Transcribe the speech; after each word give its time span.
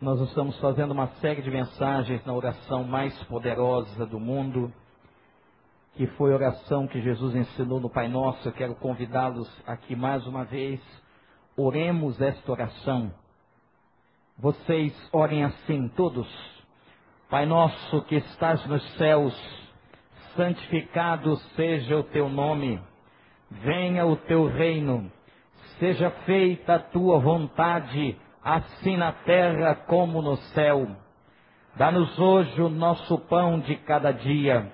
Nós 0.00 0.20
estamos 0.20 0.56
fazendo 0.60 0.92
uma 0.92 1.08
série 1.20 1.42
de 1.42 1.50
mensagens 1.50 2.24
na 2.24 2.32
oração 2.32 2.84
mais 2.84 3.12
poderosa 3.24 4.06
do 4.06 4.20
mundo, 4.20 4.72
que 5.96 6.06
foi 6.06 6.30
a 6.30 6.36
oração 6.36 6.86
que 6.86 7.02
Jesus 7.02 7.34
ensinou 7.34 7.80
no 7.80 7.90
Pai 7.90 8.06
Nosso. 8.06 8.46
Eu 8.46 8.52
quero 8.52 8.76
convidá-los 8.76 9.50
aqui 9.66 9.96
mais 9.96 10.24
uma 10.24 10.44
vez. 10.44 10.80
Oremos 11.56 12.20
esta 12.20 12.52
oração. 12.52 13.12
Vocês 14.38 14.94
orem 15.12 15.42
assim, 15.42 15.88
todos. 15.88 16.28
Pai 17.28 17.44
nosso 17.44 18.00
que 18.02 18.14
estás 18.14 18.64
nos 18.66 18.88
céus, 18.98 19.34
santificado 20.36 21.36
seja 21.56 21.98
o 21.98 22.04
teu 22.04 22.28
nome. 22.28 22.80
Venha 23.50 24.06
o 24.06 24.14
teu 24.14 24.46
reino. 24.46 25.10
Seja 25.80 26.08
feita 26.24 26.76
a 26.76 26.78
tua 26.78 27.18
vontade 27.18 28.16
assim 28.42 28.96
na 28.96 29.12
terra 29.12 29.74
como 29.74 30.22
no 30.22 30.36
céu. 30.36 30.86
Dá-nos 31.76 32.18
hoje 32.18 32.60
o 32.60 32.68
nosso 32.68 33.18
pão 33.28 33.60
de 33.60 33.76
cada 33.76 34.12
dia. 34.12 34.72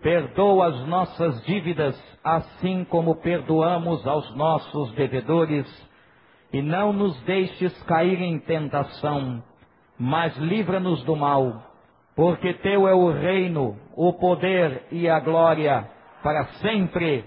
Perdoa 0.00 0.68
as 0.68 0.86
nossas 0.86 1.44
dívidas, 1.44 1.96
assim 2.22 2.84
como 2.84 3.16
perdoamos 3.16 4.06
aos 4.06 4.34
nossos 4.34 4.92
devedores. 4.92 5.66
E 6.52 6.62
não 6.62 6.92
nos 6.92 7.20
deixes 7.22 7.82
cair 7.82 8.22
em 8.22 8.38
tentação, 8.38 9.42
mas 9.98 10.34
livra-nos 10.38 11.02
do 11.04 11.14
mal, 11.14 11.62
porque 12.16 12.54
teu 12.54 12.88
é 12.88 12.94
o 12.94 13.10
reino, 13.10 13.76
o 13.94 14.12
poder 14.14 14.86
e 14.90 15.08
a 15.08 15.20
glória 15.20 15.90
para 16.22 16.44
sempre. 16.62 17.24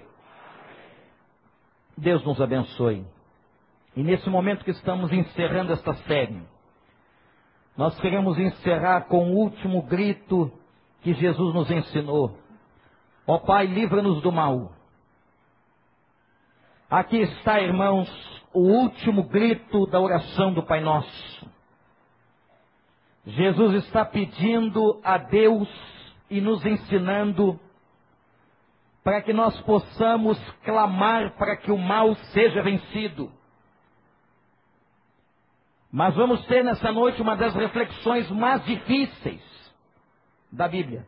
Deus 1.95 2.25
nos 2.25 2.41
abençoe. 2.41 3.05
E 3.95 4.03
nesse 4.03 4.29
momento 4.29 4.63
que 4.63 4.71
estamos 4.71 5.11
encerrando 5.11 5.73
esta 5.73 5.93
série, 5.93 6.41
nós 7.75 7.99
queremos 7.99 8.37
encerrar 8.37 9.01
com 9.07 9.31
o 9.31 9.35
último 9.35 9.81
grito 9.81 10.51
que 11.01 11.13
Jesus 11.13 11.53
nos 11.53 11.69
ensinou. 11.69 12.37
Ó 13.27 13.39
Pai, 13.39 13.65
livra-nos 13.65 14.21
do 14.21 14.31
mal. 14.31 14.71
Aqui 16.89 17.17
está, 17.17 17.59
irmãos, 17.61 18.09
o 18.53 18.59
último 18.59 19.23
grito 19.23 19.85
da 19.87 19.99
oração 19.99 20.53
do 20.53 20.63
Pai 20.63 20.81
Nosso. 20.81 21.49
Jesus 23.25 23.85
está 23.85 24.03
pedindo 24.03 24.99
a 25.03 25.17
Deus 25.17 25.69
e 26.29 26.41
nos 26.41 26.65
ensinando 26.65 27.59
para 29.03 29.21
que 29.21 29.33
nós 29.33 29.59
possamos 29.61 30.37
clamar 30.63 31.35
para 31.37 31.55
que 31.55 31.71
o 31.71 31.77
mal 31.77 32.13
seja 32.33 32.61
vencido. 32.61 33.31
Mas 35.91 36.15
vamos 36.15 36.45
ter 36.45 36.63
nessa 36.63 36.91
noite 36.91 37.21
uma 37.21 37.35
das 37.35 37.53
reflexões 37.53 38.29
mais 38.31 38.63
difíceis 38.63 39.41
da 40.51 40.67
Bíblia. 40.67 41.05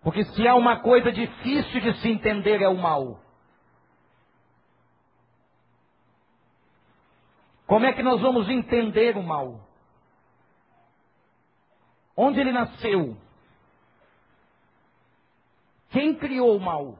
Porque 0.00 0.24
se 0.24 0.46
há 0.46 0.54
uma 0.54 0.80
coisa 0.80 1.10
difícil 1.10 1.80
de 1.80 2.00
se 2.00 2.08
entender 2.08 2.62
é 2.62 2.68
o 2.68 2.76
mal. 2.76 3.20
Como 7.66 7.84
é 7.84 7.92
que 7.92 8.02
nós 8.02 8.20
vamos 8.20 8.48
entender 8.48 9.16
o 9.16 9.22
mal? 9.22 9.60
Onde 12.16 12.40
ele 12.40 12.52
nasceu? 12.52 13.16
Quem 15.90 16.14
criou 16.14 16.56
o 16.56 16.60
mal? 16.60 16.98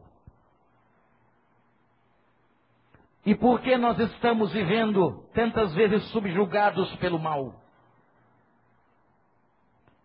E 3.29 3.35
por 3.35 3.61
que 3.61 3.77
nós 3.77 3.99
estamos 3.99 4.51
vivendo 4.55 5.23
tantas 5.35 5.75
vezes 5.75 6.03
subjugados 6.13 6.97
pelo 6.97 7.19
mal? 7.19 7.61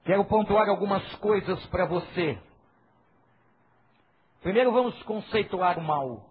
Quero 0.03 0.25
pontuar 0.25 0.67
algumas 0.67 1.01
coisas 1.15 1.65
para 1.67 1.85
você. 1.85 2.37
Primeiro 4.41 4.73
vamos 4.73 5.01
conceituar 5.03 5.79
o 5.79 5.81
mal. 5.81 6.29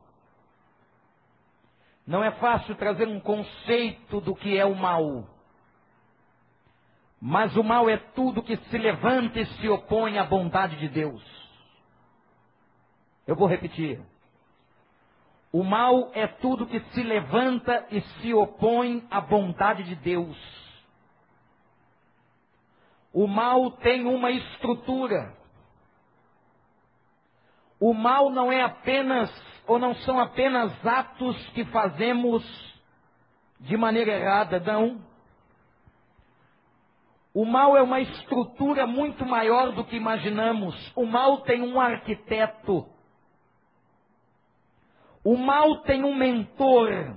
Não 2.07 2.23
é 2.23 2.31
fácil 2.33 2.75
trazer 2.75 3.09
um 3.09 3.21
conceito 3.21 4.21
do 4.21 4.35
que 4.35 4.59
é 4.59 4.67
o 4.67 4.75
mal. 4.75 5.31
Mas 7.19 7.57
o 7.57 7.65
mal 7.65 7.89
é 7.89 7.97
tudo 7.97 8.43
que 8.43 8.59
se 8.59 8.77
levanta 8.77 9.41
e 9.41 9.47
se 9.47 9.67
opõe 9.67 10.19
à 10.19 10.25
bondade 10.25 10.77
de 10.77 10.91
Deus. 10.91 11.25
Eu 13.27 13.35
vou 13.35 13.49
repetir. 13.49 14.12
O 15.53 15.63
mal 15.63 16.11
é 16.15 16.27
tudo 16.27 16.67
que 16.67 16.81
se 16.81 17.03
levanta 17.03 17.87
e 17.91 18.01
se 18.01 18.33
opõe 18.33 19.07
à 19.11 19.21
bondade 19.21 19.83
de 19.85 19.95
Deus. 19.95 20.37
O 23.13 23.27
mal 23.27 23.71
tem 23.73 24.07
uma 24.07 24.31
estrutura. 24.31 25.37
O 27.79 27.93
mal 27.93 28.31
não 28.31 28.51
é 28.51 28.63
apenas, 28.63 29.31
ou 29.67 29.79
não 29.79 29.95
são 29.97 30.19
apenas 30.19 30.73
atos 30.87 31.37
que 31.51 31.67
fazemos 31.67 32.43
de 33.61 33.77
maneira 33.77 34.13
errada, 34.13 34.59
não. 34.59 35.05
O 37.35 37.45
mal 37.45 37.77
é 37.77 37.83
uma 37.83 38.01
estrutura 38.01 38.87
muito 38.87 39.27
maior 39.27 39.73
do 39.73 39.85
que 39.85 39.97
imaginamos. 39.97 40.75
O 40.97 41.05
mal 41.05 41.43
tem 41.43 41.63
um 41.63 41.79
arquiteto. 41.79 42.87
O 45.25 45.37
mal 45.37 45.83
tem 45.83 46.05
um 46.05 46.15
mentor. 46.15 47.17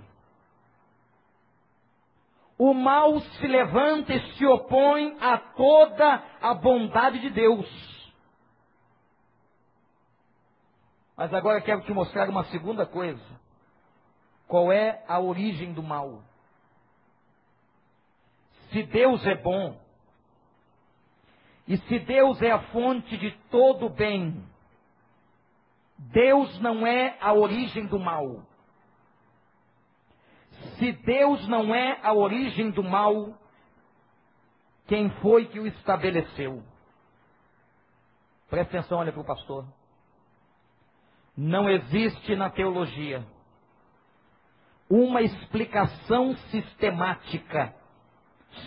O 2.57 2.73
mal 2.73 3.19
se 3.19 3.47
levanta 3.47 4.13
e 4.13 4.33
se 4.33 4.45
opõe 4.45 5.17
a 5.19 5.37
toda 5.37 6.23
a 6.41 6.53
bondade 6.53 7.19
de 7.19 7.29
Deus. 7.29 7.67
Mas 11.17 11.33
agora 11.33 11.61
quero 11.61 11.81
te 11.81 11.93
mostrar 11.93 12.29
uma 12.29 12.43
segunda 12.45 12.85
coisa. 12.85 13.23
Qual 14.47 14.71
é 14.71 15.03
a 15.07 15.19
origem 15.19 15.73
do 15.73 15.81
mal? 15.81 16.21
Se 18.71 18.83
Deus 18.83 19.25
é 19.25 19.35
bom, 19.35 19.79
e 21.67 21.77
se 21.77 21.99
Deus 21.99 22.41
é 22.41 22.51
a 22.51 22.59
fonte 22.67 23.17
de 23.17 23.31
todo 23.49 23.89
bem, 23.89 24.45
Deus 25.97 26.59
não 26.59 26.85
é 26.85 27.17
a 27.21 27.33
origem 27.33 27.85
do 27.87 27.99
mal. 27.99 28.45
Se 30.77 30.91
Deus 30.91 31.47
não 31.47 31.73
é 31.73 31.99
a 32.01 32.13
origem 32.13 32.71
do 32.71 32.83
mal, 32.83 33.37
quem 34.87 35.09
foi 35.21 35.45
que 35.45 35.59
o 35.59 35.67
estabeleceu? 35.67 36.63
Presta 38.49 38.77
atenção, 38.77 38.99
olha 38.99 39.11
para 39.11 39.21
o 39.21 39.25
pastor. 39.25 39.65
Não 41.35 41.69
existe 41.69 42.35
na 42.35 42.49
teologia 42.49 43.25
uma 44.89 45.21
explicação 45.21 46.35
sistemática 46.51 47.73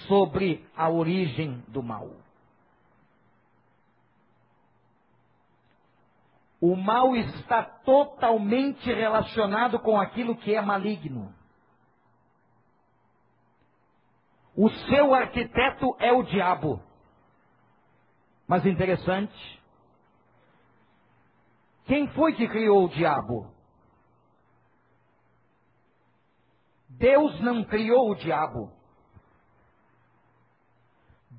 sobre 0.06 0.66
a 0.76 0.90
origem 0.90 1.62
do 1.68 1.82
mal. 1.82 2.10
O 6.60 6.74
mal 6.74 7.14
está 7.14 7.62
totalmente 7.62 8.92
relacionado 8.92 9.78
com 9.78 10.00
aquilo 10.00 10.36
que 10.36 10.54
é 10.54 10.60
maligno. 10.60 11.32
O 14.56 14.68
seu 14.68 15.14
arquiteto 15.14 15.94
é 16.00 16.12
o 16.12 16.24
diabo. 16.24 16.82
Mas 18.46 18.66
interessante. 18.66 19.62
Quem 21.86 22.08
foi 22.08 22.34
que 22.34 22.48
criou 22.48 22.86
o 22.86 22.88
diabo? 22.88 23.52
Deus 26.88 27.40
não 27.40 27.62
criou 27.62 28.10
o 28.10 28.14
diabo. 28.16 28.72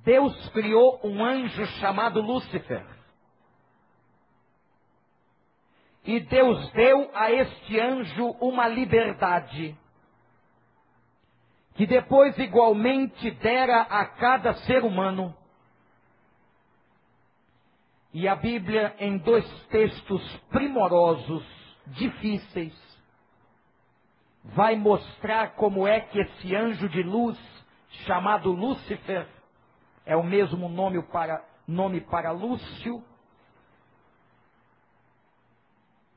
Deus 0.04 0.50
criou 0.52 1.00
um 1.04 1.24
anjo 1.24 1.66
chamado 1.82 2.22
Lúcifer. 2.22 2.99
E 6.10 6.22
Deus 6.22 6.72
deu 6.72 7.12
a 7.14 7.32
este 7.32 7.80
anjo 7.80 8.32
uma 8.42 8.68
liberdade, 8.68 9.78
que 11.76 11.86
depois 11.86 12.36
igualmente 12.40 13.30
dera 13.30 13.82
a 13.82 14.08
cada 14.08 14.56
ser 14.66 14.84
humano. 14.84 15.36
E 18.12 18.28
a 18.28 18.36
Bíblia, 18.36 18.96
em 18.98 19.20
dois 19.20 19.48
textos 19.68 20.38
primorosos, 20.50 21.46
difíceis, 21.86 22.74
vai 24.46 24.76
mostrar 24.76 25.54
como 25.54 25.88
é 25.88 26.00
que 26.00 26.20
esse 26.22 26.56
anjo 26.56 26.90
de 26.90 27.04
luz, 27.04 27.38
chamado 28.08 28.52
Lúcifer, 28.52 29.28
é 30.08 30.16
o 30.16 30.24
mesmo 30.24 30.70
nome 30.70 31.04
para, 31.04 31.46
nome 31.68 32.02
para 32.02 32.32
Lúcio, 32.32 33.04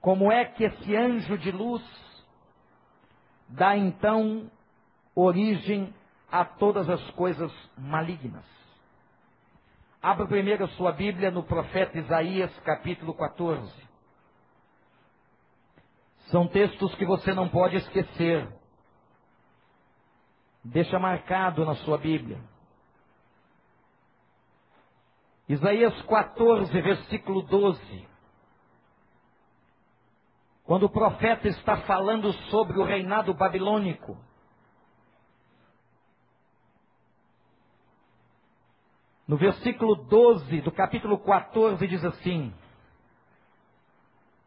como 0.03 0.33
é 0.33 0.45
que 0.45 0.65
esse 0.65 0.97
anjo 0.97 1.39
de 1.39 1.53
luz 1.53 1.83
dá 3.49 3.77
então 3.77 4.51
origem 5.15 5.95
a 6.31 6.45
todas 6.45 6.91
as 6.91 7.11
coisas 7.13 7.53
malignas. 7.79 8.45
Abra 10.03 10.27
primeiro 10.27 10.65
a 10.65 10.69
sua 10.71 10.91
Bíblia 10.91 11.31
no 11.31 11.45
profeta 11.45 11.97
Isaías, 11.97 12.53
capítulo 12.61 13.15
14. 13.15 13.73
São 16.33 16.49
textos 16.49 16.93
que 16.97 17.07
você 17.07 17.33
não 17.33 17.49
pode 17.49 17.77
esquecer. 17.77 18.49
Deixa 20.65 20.99
marcado 20.99 21.65
na 21.65 21.77
sua 21.77 21.97
Bíblia. 21.97 22.41
Isaías 25.49 25.95
14, 26.03 26.73
versículo 26.81 27.43
12. 27.43 28.12
Quando 30.73 30.85
o 30.85 30.89
profeta 30.89 31.49
está 31.49 31.83
falando 31.83 32.33
sobre 32.49 32.79
o 32.79 32.83
reinado 32.83 33.35
babilônico, 33.35 34.17
no 39.29 39.37
versículo 39.37 39.95
12 39.95 40.63
do 40.63 40.73
capítulo 40.73 41.19
14 41.19 41.87
diz 41.87 42.03
assim: 42.03 42.55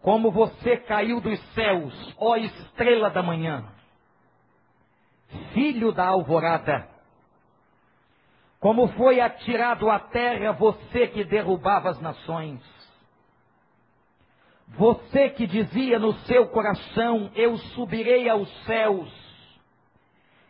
Como 0.02 0.32
você 0.32 0.78
caiu 0.78 1.22
dos 1.22 1.40
céus, 1.54 2.16
ó 2.18 2.36
estrela 2.38 3.12
da 3.12 3.22
manhã, 3.22 3.64
filho 5.54 5.92
da 5.92 6.08
alvorada, 6.08 6.90
como 8.60 8.88
foi 8.94 9.22
atirado 9.22 9.92
à 9.92 10.00
terra 10.00 10.54
você 10.54 11.08
que 11.08 11.24
derrubava 11.24 11.92
as 11.92 12.02
nações. 12.02 12.75
Você 14.70 15.30
que 15.30 15.48
dizia 15.48 16.00
no 16.00 16.14
seu 16.26 16.48
coração: 16.48 17.32
Eu 17.36 17.58
subirei 17.58 18.28
aos 18.28 18.50
céus, 18.66 19.10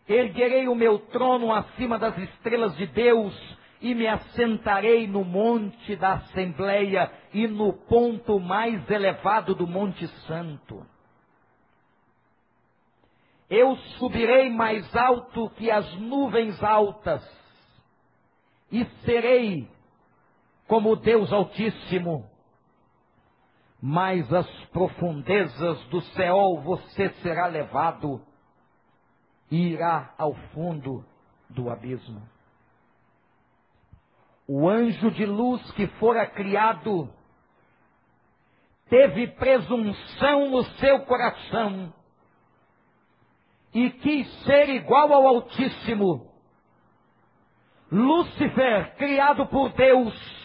erguerei 0.07 0.67
o 0.67 0.75
meu 0.75 0.99
trono 0.99 1.51
acima 1.53 1.99
das 1.99 2.17
estrelas 2.17 2.75
de 2.77 2.87
Deus 2.87 3.57
e 3.81 3.93
me 3.93 4.07
assentarei 4.07 5.05
no 5.05 5.23
monte 5.23 5.95
da 5.95 6.13
Assembleia 6.13 7.11
e 7.33 7.47
no 7.47 7.73
ponto 7.73 8.39
mais 8.39 8.89
elevado 8.89 9.53
do 9.53 9.67
Monte 9.67 10.07
Santo. 10.25 10.85
Eu 13.49 13.75
subirei 13.99 14.49
mais 14.49 14.95
alto 14.95 15.51
que 15.51 15.69
as 15.69 15.93
nuvens 15.97 16.63
altas 16.63 17.23
e 18.71 18.83
serei 19.03 19.69
como 20.67 20.95
Deus 20.95 21.31
Altíssimo 21.31 22.27
mas 23.87 24.33
as 24.33 24.49
profundezas 24.71 25.79
do 25.89 26.01
céu 26.01 26.59
você 26.63 27.07
será 27.21 27.45
levado 27.45 28.19
e 29.51 29.73
irá 29.73 30.11
ao 30.17 30.33
fundo 30.33 31.05
do 31.51 31.69
abismo. 31.69 32.19
O 34.47 34.67
anjo 34.67 35.11
de 35.11 35.27
luz 35.27 35.61
que 35.73 35.85
fora 35.99 36.25
criado 36.25 37.07
teve 38.89 39.27
presunção 39.27 40.49
no 40.49 40.63
seu 40.79 41.01
coração 41.01 41.93
e 43.71 43.91
quis 43.91 44.27
ser 44.45 44.67
igual 44.69 45.13
ao 45.13 45.27
Altíssimo. 45.27 46.33
Lúcifer, 47.91 48.95
criado 48.95 49.45
por 49.45 49.71
Deus, 49.73 50.44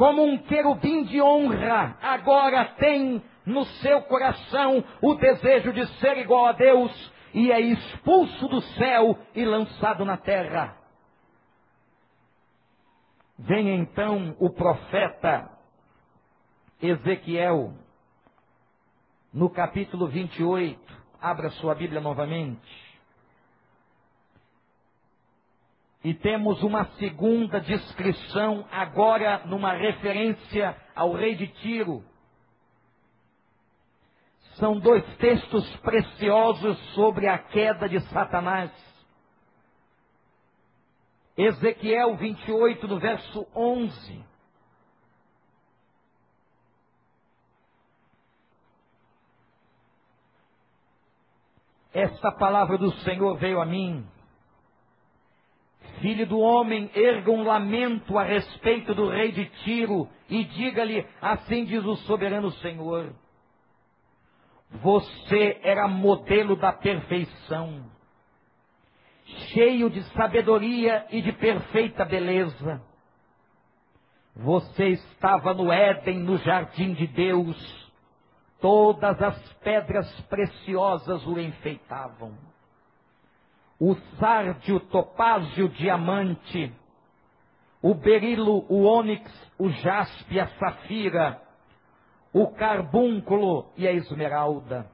como 0.00 0.24
um 0.24 0.38
querubim 0.38 1.04
de 1.04 1.20
honra, 1.20 1.94
agora 2.00 2.64
tem 2.78 3.22
no 3.44 3.66
seu 3.66 4.00
coração 4.04 4.82
o 5.02 5.14
desejo 5.16 5.74
de 5.74 5.86
ser 5.98 6.16
igual 6.16 6.46
a 6.46 6.52
Deus 6.52 7.12
e 7.34 7.52
é 7.52 7.60
expulso 7.60 8.48
do 8.48 8.62
céu 8.62 9.18
e 9.34 9.44
lançado 9.44 10.02
na 10.06 10.16
terra. 10.16 10.74
Vem 13.38 13.76
então 13.78 14.34
o 14.40 14.48
profeta 14.48 15.50
Ezequiel, 16.80 17.74
no 19.34 19.50
capítulo 19.50 20.08
28, 20.08 20.80
abra 21.20 21.50
sua 21.50 21.74
Bíblia 21.74 22.00
novamente. 22.00 22.89
E 26.02 26.14
temos 26.14 26.62
uma 26.62 26.86
segunda 26.96 27.60
descrição, 27.60 28.66
agora 28.72 29.42
numa 29.44 29.74
referência 29.74 30.74
ao 30.94 31.12
rei 31.12 31.34
de 31.34 31.46
Tiro. 31.46 32.02
São 34.54 34.78
dois 34.78 35.04
textos 35.16 35.76
preciosos 35.78 36.78
sobre 36.94 37.28
a 37.28 37.38
queda 37.38 37.86
de 37.88 38.00
Satanás. 38.08 38.70
Ezequiel 41.36 42.16
28, 42.16 42.88
no 42.88 42.98
verso 42.98 43.46
11. 43.54 44.24
Esta 51.92 52.32
palavra 52.32 52.78
do 52.78 52.90
Senhor 53.00 53.36
veio 53.36 53.60
a 53.60 53.66
mim 53.66 54.06
Filho 56.00 56.26
do 56.26 56.38
homem, 56.38 56.90
erga 56.94 57.30
um 57.30 57.42
lamento 57.42 58.16
a 58.16 58.22
respeito 58.22 58.94
do 58.94 59.10
rei 59.10 59.32
de 59.32 59.44
Tiro 59.64 60.08
e 60.28 60.44
diga-lhe: 60.44 61.06
Assim 61.20 61.64
diz 61.64 61.84
o 61.84 61.96
soberano 61.96 62.50
Senhor. 62.52 63.12
Você 64.70 65.60
era 65.62 65.88
modelo 65.88 66.56
da 66.56 66.72
perfeição, 66.72 67.84
cheio 69.52 69.90
de 69.90 70.02
sabedoria 70.14 71.06
e 71.10 71.20
de 71.20 71.32
perfeita 71.32 72.04
beleza. 72.04 72.80
Você 74.36 74.88
estava 74.88 75.52
no 75.52 75.70
Éden, 75.70 76.20
no 76.20 76.38
jardim 76.38 76.94
de 76.94 77.06
Deus. 77.08 77.90
Todas 78.60 79.20
as 79.20 79.52
pedras 79.54 80.08
preciosas 80.22 81.26
o 81.26 81.38
enfeitavam 81.38 82.49
o 83.80 83.94
sárdio, 84.18 84.78
topázio, 84.78 85.70
diamante, 85.70 86.70
o 87.80 87.94
berilo, 87.94 88.66
o 88.68 88.82
ônix, 88.82 89.24
o 89.58 89.70
jaspe, 89.70 90.38
a 90.38 90.46
safira, 90.58 91.40
o 92.30 92.48
carbúnculo 92.48 93.72
e 93.78 93.88
a 93.88 93.92
esmeralda. 93.92 94.86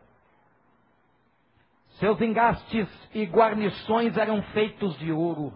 Seus 1.99 2.21
engastes 2.21 2.89
e 3.13 3.25
guarnições 3.25 4.17
eram 4.17 4.41
feitos 4.53 4.97
de 4.99 5.11
ouro. 5.11 5.53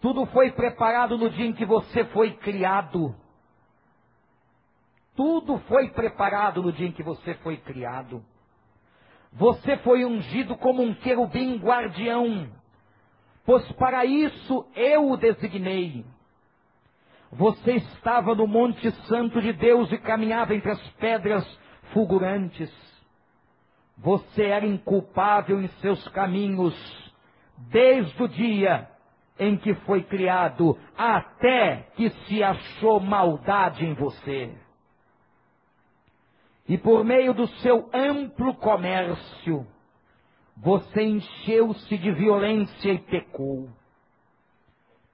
Tudo 0.00 0.26
foi 0.26 0.50
preparado 0.50 1.16
no 1.16 1.30
dia 1.30 1.46
em 1.46 1.52
que 1.52 1.64
você 1.64 2.04
foi 2.06 2.32
criado. 2.32 3.14
Tudo 5.14 5.58
foi 5.68 5.90
preparado 5.90 6.62
no 6.62 6.72
dia 6.72 6.88
em 6.88 6.92
que 6.92 7.02
você 7.02 7.34
foi 7.34 7.56
criado. 7.58 8.24
Você 9.32 9.76
foi 9.78 10.04
ungido 10.04 10.56
como 10.56 10.82
um 10.82 10.94
querubim 10.94 11.56
guardião, 11.58 12.48
pois 13.44 13.70
para 13.72 14.04
isso 14.04 14.66
eu 14.74 15.10
o 15.10 15.16
designei. 15.16 16.04
Você 17.30 17.74
estava 17.74 18.34
no 18.34 18.46
Monte 18.46 18.90
Santo 19.06 19.40
de 19.40 19.52
Deus 19.52 19.92
e 19.92 19.98
caminhava 19.98 20.54
entre 20.54 20.70
as 20.70 20.90
pedras 20.92 21.46
fulgurantes. 21.92 22.72
Você 23.98 24.44
era 24.44 24.66
inculpável 24.66 25.60
em 25.60 25.68
seus 25.80 26.06
caminhos, 26.08 26.74
desde 27.70 28.22
o 28.22 28.28
dia 28.28 28.88
em 29.38 29.56
que 29.56 29.74
foi 29.74 30.02
criado, 30.02 30.78
até 30.96 31.88
que 31.96 32.08
se 32.10 32.42
achou 32.42 32.98
maldade 32.98 33.84
em 33.84 33.94
você 33.94 34.56
e 36.68 36.76
por 36.76 37.02
meio 37.02 37.32
do 37.32 37.48
seu 37.62 37.88
amplo 37.94 38.54
comércio, 38.56 39.66
você 40.54 41.02
encheu-se 41.02 41.96
de 41.96 42.12
violência 42.12 42.92
e 42.92 42.98
pecou. 42.98 43.70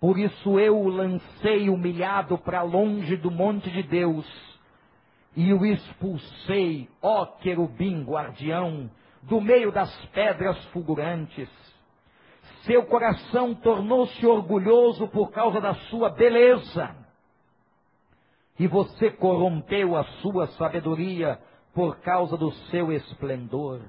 Por 0.00 0.18
isso 0.18 0.58
eu 0.58 0.76
o 0.76 0.88
lancei 0.88 1.70
humilhado 1.70 2.37
para 2.38 2.62
longe 2.62 3.16
do 3.16 3.30
monte 3.30 3.70
de 3.70 3.84
Deus 3.84 4.26
e 5.37 5.52
o 5.52 5.64
expulsei, 5.64 6.88
ó 7.00 7.25
querubim 7.25 8.02
guardião, 8.02 8.90
do 9.23 9.40
meio 9.40 9.70
das 9.70 9.94
pedras 10.06 10.62
fulgurantes. 10.66 11.49
Seu 12.64 12.84
coração 12.87 13.54
tornou-se 13.54 14.26
orgulhoso 14.26 15.06
por 15.08 15.30
causa 15.30 15.61
da 15.61 15.75
sua 15.75 16.11
beleza 16.11 17.03
e 18.58 18.66
você 18.66 19.11
corrompeu 19.11 19.96
a 19.96 20.04
sua 20.23 20.46
sabedoria 20.49 21.38
por 21.73 21.96
causa 21.99 22.37
do 22.37 22.52
seu 22.70 22.92
esplendor. 22.92 23.80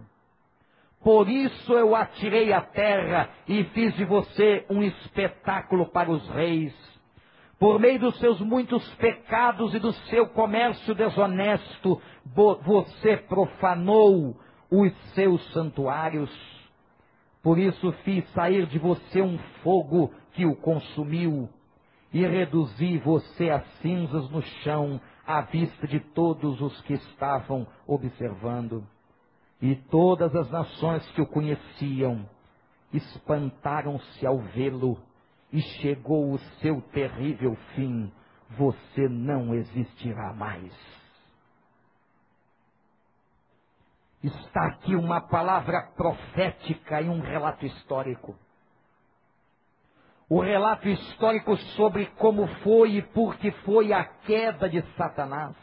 Por 1.03 1.29
isso 1.29 1.71
eu 1.73 1.95
atirei 1.95 2.51
a 2.51 2.61
terra 2.61 3.29
e 3.47 3.63
fiz 3.65 3.93
de 3.95 4.03
você 4.05 4.65
um 4.69 4.81
espetáculo 4.81 5.85
para 5.91 6.09
os 6.09 6.27
reis. 6.29 6.73
Por 7.59 7.79
meio 7.79 7.99
dos 7.99 8.17
seus 8.17 8.41
muitos 8.41 8.83
pecados 8.95 9.73
e 9.75 9.79
do 9.79 9.93
seu 9.93 10.27
comércio 10.29 10.95
desonesto, 10.95 12.01
você 12.33 13.17
profanou 13.17 14.35
os 14.69 14.91
seus 15.13 15.41
santuários. 15.53 16.31
Por 17.43 17.59
isso 17.59 17.91
fiz 18.03 18.27
sair 18.31 18.65
de 18.65 18.79
você 18.79 19.21
um 19.21 19.37
fogo 19.63 20.11
que 20.33 20.45
o 20.45 20.55
consumiu 20.55 21.47
e 22.15 22.25
reduzi 22.25 22.97
você 22.99 23.49
a 23.49 23.59
cinzas 23.81 24.29
no 24.29 24.41
chão 24.41 25.01
à 25.27 25.41
vista 25.41 25.85
de 25.85 25.99
todos 25.99 26.61
os 26.61 26.81
que 26.83 26.93
estavam 26.93 27.67
observando. 27.85 28.87
E 29.61 29.75
todas 29.75 30.33
as 30.33 30.49
nações 30.49 31.05
que 31.11 31.21
o 31.21 31.27
conheciam 31.27 32.25
espantaram-se 32.93 34.25
ao 34.25 34.37
vê-lo, 34.37 34.97
e 35.51 35.59
chegou 35.81 36.31
o 36.31 36.39
seu 36.61 36.81
terrível 36.93 37.53
fim. 37.75 38.09
Você 38.51 39.09
não 39.09 39.53
existirá 39.53 40.31
mais. 40.31 40.73
Está 44.23 44.67
aqui 44.67 44.95
uma 44.95 45.19
palavra 45.19 45.91
profética 45.97 47.01
e 47.01 47.09
um 47.09 47.19
relato 47.19 47.65
histórico. 47.65 48.37
O 50.29 50.41
relato 50.41 50.87
histórico 50.87 51.55
sobre 51.75 52.07
como 52.17 52.47
foi 52.63 52.95
e 52.95 53.01
por 53.01 53.35
que 53.37 53.51
foi 53.51 53.93
a 53.93 54.03
queda 54.03 54.67
de 54.67 54.81
Satanás. 54.95 55.55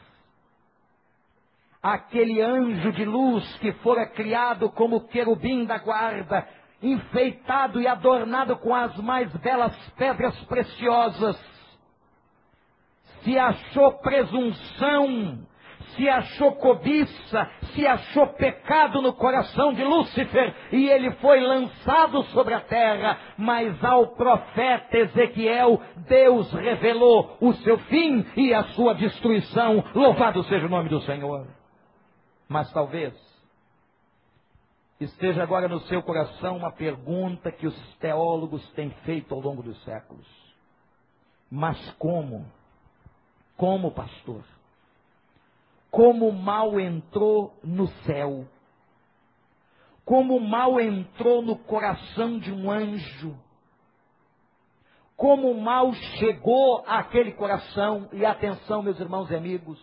Aquele 1.83 2.40
anjo 2.40 2.92
de 2.92 3.04
luz 3.04 3.59
que 3.59 3.73
fora 3.75 4.07
criado 4.07 4.71
como 4.71 5.09
querubim 5.09 5.64
da 5.64 5.78
guarda, 5.78 6.47
enfeitado 6.81 7.81
e 7.81 7.88
adornado 7.88 8.57
com 8.59 8.73
as 8.73 8.97
mais 8.99 9.33
belas 9.38 9.76
pedras 9.97 10.38
preciosas, 10.45 11.37
se 13.23 13.37
achou 13.37 13.99
presunção 13.99 15.45
se 15.94 16.08
achou 16.08 16.52
cobiça, 16.56 17.50
se 17.75 17.87
achou 17.87 18.26
pecado 18.34 19.00
no 19.00 19.12
coração 19.12 19.72
de 19.72 19.82
Lúcifer 19.82 20.54
e 20.72 20.88
ele 20.88 21.11
foi 21.12 21.40
lançado 21.40 22.22
sobre 22.25 22.54
a 22.54 22.61
terra. 22.61 23.18
Mas 23.37 23.82
ao 23.84 24.08
profeta 24.08 24.99
Ezequiel, 24.99 25.80
Deus 26.08 26.52
revelou 26.52 27.37
o 27.40 27.52
seu 27.54 27.78
fim 27.78 28.25
e 28.37 28.52
a 28.54 28.64
sua 28.75 28.94
destruição. 28.94 29.84
Louvado 29.94 30.42
seja 30.44 30.66
o 30.66 30.70
nome 30.70 30.88
do 30.88 31.00
Senhor. 31.02 31.46
Mas 32.49 32.72
talvez 32.72 33.14
esteja 35.00 35.42
agora 35.42 35.68
no 35.68 35.80
seu 35.80 36.02
coração 36.02 36.56
uma 36.56 36.70
pergunta 36.70 37.50
que 37.50 37.66
os 37.66 37.96
teólogos 37.96 38.66
têm 38.72 38.90
feito 39.04 39.34
ao 39.34 39.40
longo 39.40 39.62
dos 39.62 39.82
séculos. 39.84 40.26
Mas 41.50 41.78
como? 41.99 42.46
Como, 43.56 43.90
pastor? 43.90 44.42
Como 45.92 46.30
o 46.30 46.32
mal 46.32 46.80
entrou 46.80 47.54
no 47.62 47.87
céu, 47.87 48.49
como 50.06 50.38
o 50.38 50.40
mal 50.40 50.80
entrou 50.80 51.42
no 51.42 51.54
coração 51.54 52.38
de 52.38 52.50
um 52.50 52.70
anjo, 52.70 53.38
como 55.14 55.50
o 55.50 55.61
mal 55.61 55.92
chegou 55.92 56.82
àquele 56.87 57.32
coração, 57.32 58.08
e 58.11 58.25
atenção, 58.25 58.82
meus 58.82 58.99
irmãos 58.99 59.30
e 59.30 59.37
amigos, 59.37 59.78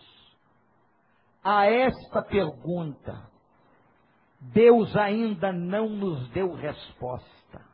a 1.44 1.66
esta 1.66 2.20
pergunta, 2.22 3.30
Deus 4.40 4.94
ainda 4.96 5.52
não 5.52 5.88
nos 5.88 6.28
deu 6.30 6.52
resposta. 6.54 7.64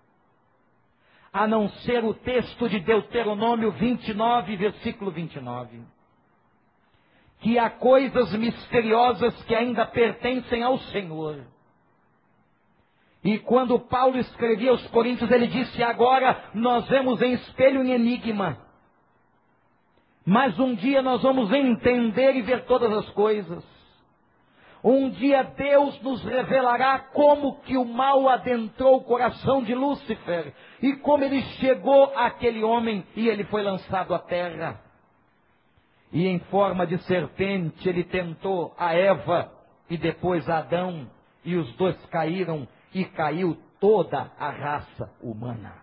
A 1.32 1.46
não 1.46 1.70
ser 1.70 2.04
o 2.04 2.12
texto 2.12 2.68
de 2.68 2.80
Deuteronômio 2.80 3.72
29, 3.72 4.56
versículo 4.56 5.10
29 5.10 5.95
que 7.40 7.58
há 7.58 7.68
coisas 7.70 8.32
misteriosas 8.34 9.42
que 9.44 9.54
ainda 9.54 9.86
pertencem 9.86 10.62
ao 10.62 10.78
Senhor. 10.78 11.44
E 13.22 13.38
quando 13.38 13.78
Paulo 13.78 14.18
escrevia 14.18 14.70
aos 14.70 14.86
Coríntios, 14.88 15.30
ele 15.30 15.48
disse: 15.48 15.82
Agora 15.82 16.50
nós 16.54 16.88
vemos 16.88 17.20
em 17.20 17.32
espelho 17.32 17.82
em 17.82 17.90
enigma, 17.90 18.58
mas 20.24 20.58
um 20.58 20.74
dia 20.74 21.02
nós 21.02 21.22
vamos 21.22 21.52
entender 21.52 22.36
e 22.36 22.42
ver 22.42 22.64
todas 22.66 22.92
as 22.92 23.08
coisas. 23.10 23.64
Um 24.82 25.10
dia 25.10 25.42
Deus 25.42 26.00
nos 26.02 26.22
revelará 26.22 27.00
como 27.12 27.60
que 27.62 27.76
o 27.76 27.84
mal 27.84 28.28
adentrou 28.28 28.98
o 28.98 29.04
coração 29.04 29.62
de 29.64 29.74
Lúcifer 29.74 30.54
e 30.80 30.94
como 30.96 31.24
ele 31.24 31.42
chegou 31.58 32.12
àquele 32.14 32.62
homem 32.62 33.04
e 33.16 33.28
ele 33.28 33.42
foi 33.44 33.62
lançado 33.62 34.14
à 34.14 34.18
terra 34.20 34.85
e 36.12 36.26
em 36.26 36.38
forma 36.38 36.86
de 36.86 36.98
serpente 37.04 37.88
ele 37.88 38.04
tentou 38.04 38.74
a 38.78 38.94
Eva 38.94 39.52
e 39.88 39.96
depois 39.96 40.48
Adão, 40.48 41.10
e 41.44 41.56
os 41.56 41.72
dois 41.76 41.96
caíram 42.06 42.66
e 42.92 43.04
caiu 43.04 43.56
toda 43.78 44.32
a 44.38 44.50
raça 44.50 45.12
humana. 45.20 45.74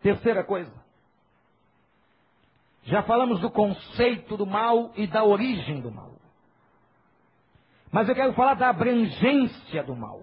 Terceira 0.00 0.44
coisa. 0.44 0.72
Já 2.84 3.02
falamos 3.02 3.40
do 3.40 3.50
conceito 3.50 4.36
do 4.36 4.46
mal 4.46 4.92
e 4.96 5.06
da 5.06 5.24
origem 5.24 5.80
do 5.80 5.90
mal. 5.90 6.12
Mas 7.90 8.08
eu 8.08 8.14
quero 8.14 8.32
falar 8.34 8.54
da 8.54 8.68
abrangência 8.68 9.82
do 9.82 9.96
mal. 9.96 10.20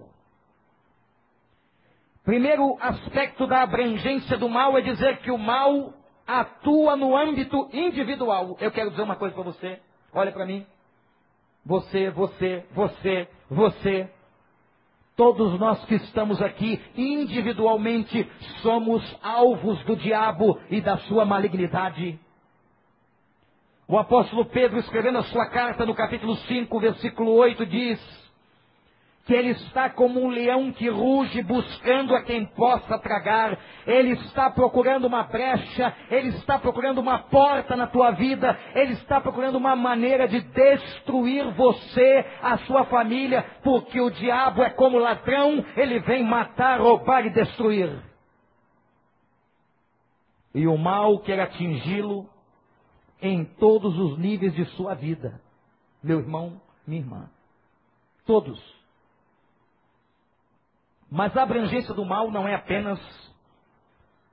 Primeiro 2.24 2.76
aspecto 2.80 3.46
da 3.46 3.62
abrangência 3.62 4.36
do 4.36 4.48
mal 4.48 4.76
é 4.76 4.80
dizer 4.80 5.18
que 5.18 5.30
o 5.30 5.38
mal 5.38 5.94
atua 6.26 6.96
no 6.96 7.16
âmbito 7.16 7.68
individual. 7.72 8.56
Eu 8.60 8.70
quero 8.70 8.90
dizer 8.90 9.02
uma 9.02 9.16
coisa 9.16 9.34
para 9.34 9.44
você. 9.44 9.80
Olha 10.12 10.32
para 10.32 10.46
mim. 10.46 10.66
Você, 11.64 12.10
você, 12.10 12.64
você, 12.72 13.28
você. 13.50 14.10
Todos 15.16 15.58
nós 15.58 15.82
que 15.86 15.94
estamos 15.94 16.42
aqui 16.42 16.80
individualmente 16.94 18.30
somos 18.60 19.02
alvos 19.22 19.82
do 19.84 19.96
diabo 19.96 20.60
e 20.70 20.80
da 20.80 20.98
sua 20.98 21.24
malignidade. 21.24 22.18
O 23.88 23.96
apóstolo 23.98 24.44
Pedro, 24.46 24.78
escrevendo 24.78 25.18
a 25.18 25.22
sua 25.24 25.46
carta 25.46 25.86
no 25.86 25.94
capítulo 25.94 26.36
5, 26.36 26.80
versículo 26.80 27.32
8, 27.34 27.64
diz: 27.66 28.25
que 29.26 29.34
ele 29.34 29.50
está 29.50 29.90
como 29.90 30.22
um 30.22 30.28
leão 30.28 30.72
que 30.72 30.88
ruge 30.88 31.42
buscando 31.42 32.14
a 32.14 32.22
quem 32.22 32.46
possa 32.46 32.96
tragar, 33.00 33.58
ele 33.84 34.12
está 34.12 34.48
procurando 34.48 35.04
uma 35.06 35.24
brecha, 35.24 35.92
ele 36.08 36.28
está 36.28 36.60
procurando 36.60 36.98
uma 36.98 37.18
porta 37.18 37.74
na 37.74 37.88
tua 37.88 38.12
vida, 38.12 38.56
ele 38.72 38.92
está 38.92 39.20
procurando 39.20 39.56
uma 39.56 39.74
maneira 39.74 40.28
de 40.28 40.40
destruir 40.40 41.52
você, 41.54 42.24
a 42.40 42.58
sua 42.58 42.84
família, 42.84 43.44
porque 43.64 44.00
o 44.00 44.10
diabo 44.10 44.62
é 44.62 44.70
como 44.70 44.96
ladrão, 44.96 45.64
ele 45.76 45.98
vem 46.00 46.22
matar, 46.22 46.80
roubar 46.80 47.26
e 47.26 47.30
destruir. 47.30 48.00
E 50.54 50.68
o 50.68 50.78
mal 50.78 51.18
quer 51.18 51.40
atingi-lo 51.40 52.30
em 53.20 53.44
todos 53.44 53.98
os 53.98 54.16
níveis 54.18 54.54
de 54.54 54.64
sua 54.76 54.94
vida, 54.94 55.40
meu 56.00 56.20
irmão, 56.20 56.60
minha 56.86 57.00
irmã. 57.00 57.28
Todos. 58.24 58.75
Mas 61.10 61.36
a 61.36 61.42
abrangência 61.42 61.94
do 61.94 62.04
mal 62.04 62.30
não 62.30 62.48
é 62.48 62.54
apenas 62.54 63.00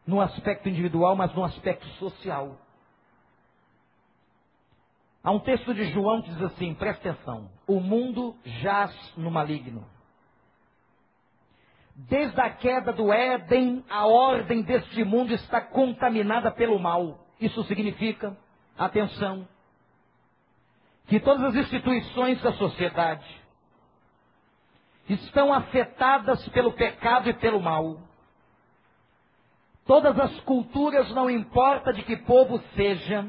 no 0.05 0.19
aspecto 0.19 0.67
individual, 0.67 1.15
mas 1.15 1.33
no 1.33 1.43
aspecto 1.43 1.87
social. 1.99 2.57
Há 5.23 5.31
um 5.31 5.39
texto 5.39 5.73
de 5.73 5.85
João 5.91 6.21
que 6.21 6.29
diz 6.31 6.41
assim: 6.41 6.73
presta 6.73 7.11
atenção, 7.11 7.49
o 7.65 7.79
mundo 7.79 8.35
jaz 8.43 8.93
no 9.15 9.31
maligno. 9.31 9.85
Desde 11.95 12.41
a 12.41 12.49
queda 12.49 12.91
do 12.91 13.13
Éden, 13.13 13.85
a 13.87 14.07
ordem 14.07 14.63
deste 14.63 15.03
mundo 15.03 15.31
está 15.31 15.61
contaminada 15.61 16.51
pelo 16.51 16.79
mal. 16.79 17.19
Isso 17.39 17.63
significa, 17.65 18.35
atenção, 18.77 19.47
que 21.05 21.19
todas 21.19 21.43
as 21.43 21.55
instituições 21.55 22.41
da 22.41 22.51
sociedade, 22.53 23.42
estão 25.09 25.53
afetadas 25.53 26.47
pelo 26.49 26.73
pecado 26.73 27.29
e 27.29 27.33
pelo 27.33 27.61
mal. 27.61 27.99
Todas 29.85 30.17
as 30.17 30.39
culturas, 30.41 31.11
não 31.11 31.29
importa 31.29 31.91
de 31.91 32.03
que 32.03 32.15
povo 32.17 32.61
seja, 32.75 33.25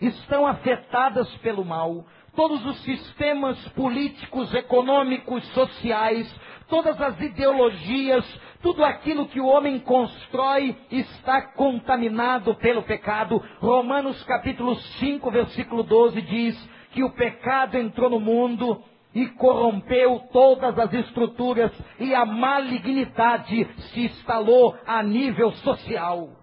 estão 0.00 0.46
afetadas 0.46 1.28
pelo 1.38 1.64
mal. 1.64 2.06
Todos 2.34 2.64
os 2.64 2.78
sistemas 2.82 3.58
políticos, 3.70 4.54
econômicos, 4.54 5.44
sociais, 5.48 6.32
todas 6.68 6.98
as 7.00 7.20
ideologias, 7.20 8.24
tudo 8.62 8.84
aquilo 8.84 9.26
que 9.28 9.40
o 9.40 9.46
homem 9.46 9.78
constrói 9.80 10.76
está 10.90 11.42
contaminado 11.52 12.54
pelo 12.54 12.82
pecado. 12.82 13.42
Romanos 13.58 14.22
capítulo 14.24 14.74
5, 14.76 15.30
versículo 15.30 15.82
12 15.82 16.22
diz 16.22 16.70
que 16.92 17.02
o 17.02 17.10
pecado 17.10 17.76
entrou 17.76 18.08
no 18.08 18.20
mundo 18.20 18.82
e 19.18 19.28
corrompeu 19.30 20.20
todas 20.32 20.78
as 20.78 20.92
estruturas 20.94 21.72
e 21.98 22.14
a 22.14 22.24
malignidade 22.24 23.64
se 23.90 24.04
instalou 24.04 24.78
a 24.86 25.02
nível 25.02 25.50
social. 25.54 26.36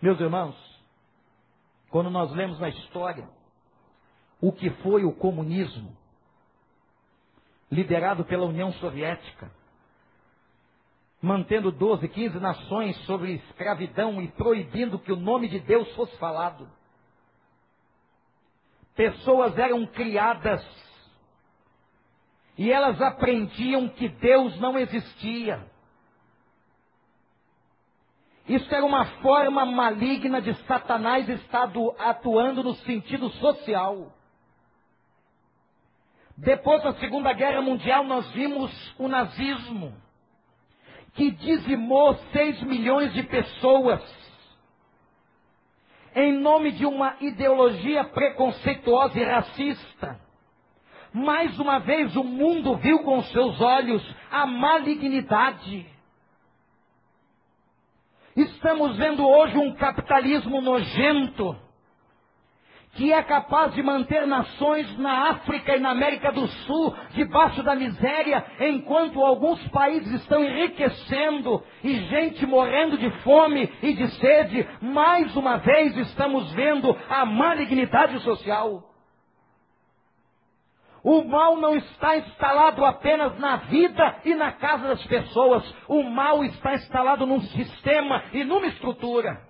Meus 0.00 0.18
irmãos, 0.18 0.56
quando 1.90 2.08
nós 2.08 2.32
lemos 2.32 2.58
na 2.58 2.70
história 2.70 3.28
o 4.40 4.50
que 4.50 4.70
foi 4.82 5.04
o 5.04 5.12
comunismo, 5.12 5.94
liderado 7.70 8.24
pela 8.24 8.46
União 8.46 8.72
Soviética, 8.74 9.50
mantendo 11.20 11.70
12, 11.70 12.08
15 12.08 12.40
nações 12.40 12.96
sobre 13.04 13.34
escravidão 13.34 14.22
e 14.22 14.28
proibindo 14.28 14.98
que 14.98 15.12
o 15.12 15.16
nome 15.16 15.46
de 15.48 15.60
Deus 15.60 15.94
fosse 15.94 16.16
falado. 16.16 16.66
Pessoas 18.94 19.58
eram 19.58 19.84
criadas 19.88 20.87
e 22.58 22.72
elas 22.72 23.00
aprendiam 23.00 23.88
que 23.88 24.08
Deus 24.08 24.58
não 24.58 24.76
existia. 24.76 25.64
Isso 28.48 28.74
era 28.74 28.84
uma 28.84 29.04
forma 29.20 29.64
maligna 29.64 30.42
de 30.42 30.52
Satanás 30.64 31.28
estar 31.28 31.70
atuando 32.00 32.64
no 32.64 32.74
sentido 32.74 33.30
social. 33.30 34.12
Depois 36.36 36.82
da 36.82 36.94
Segunda 36.94 37.32
Guerra 37.32 37.62
Mundial, 37.62 38.02
nós 38.04 38.28
vimos 38.32 38.72
o 38.98 39.06
nazismo, 39.06 39.94
que 41.14 41.30
dizimou 41.30 42.16
6 42.32 42.62
milhões 42.62 43.12
de 43.12 43.22
pessoas, 43.22 44.02
em 46.14 46.32
nome 46.32 46.72
de 46.72 46.86
uma 46.86 47.16
ideologia 47.20 48.02
preconceituosa 48.02 49.16
e 49.16 49.24
racista. 49.24 50.27
Mais 51.18 51.58
uma 51.58 51.80
vez 51.80 52.14
o 52.14 52.22
mundo 52.22 52.76
viu 52.76 53.00
com 53.00 53.20
seus 53.24 53.60
olhos 53.60 54.02
a 54.30 54.46
malignidade. 54.46 55.84
Estamos 58.36 58.96
vendo 58.96 59.26
hoje 59.26 59.58
um 59.58 59.74
capitalismo 59.74 60.60
nojento, 60.60 61.56
que 62.94 63.12
é 63.12 63.20
capaz 63.20 63.74
de 63.74 63.82
manter 63.82 64.28
nações 64.28 64.96
na 64.96 65.30
África 65.30 65.76
e 65.76 65.80
na 65.80 65.90
América 65.90 66.30
do 66.30 66.46
Sul 66.46 66.94
debaixo 67.14 67.64
da 67.64 67.74
miséria, 67.74 68.44
enquanto 68.60 69.20
alguns 69.20 69.66
países 69.70 70.20
estão 70.20 70.44
enriquecendo 70.44 71.64
e 71.82 71.94
gente 71.94 72.46
morrendo 72.46 72.96
de 72.96 73.10
fome 73.22 73.68
e 73.82 73.92
de 73.92 74.08
sede. 74.20 74.68
Mais 74.80 75.34
uma 75.34 75.56
vez 75.56 75.96
estamos 75.96 76.52
vendo 76.52 76.96
a 77.10 77.26
malignidade 77.26 78.20
social. 78.20 78.84
O 81.02 81.22
mal 81.24 81.56
não 81.56 81.76
está 81.76 82.16
instalado 82.16 82.84
apenas 82.84 83.38
na 83.38 83.56
vida 83.56 84.20
e 84.24 84.34
na 84.34 84.52
casa 84.52 84.88
das 84.88 85.06
pessoas. 85.06 85.64
O 85.86 86.02
mal 86.02 86.44
está 86.44 86.74
instalado 86.74 87.26
num 87.26 87.40
sistema 87.40 88.24
e 88.32 88.44
numa 88.44 88.66
estrutura. 88.66 89.46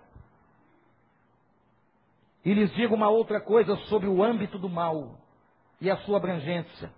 E 2.45 2.53
lhes 2.53 2.73
digo 2.75 2.95
uma 2.95 3.09
outra 3.09 3.41
coisa 3.41 3.77
sobre 3.89 4.09
o 4.09 4.23
âmbito 4.23 4.59
do 4.59 4.69
mal 4.69 5.19
e 5.81 5.91
a 5.91 5.97
sua 5.99 6.19
abrangência. 6.19 6.93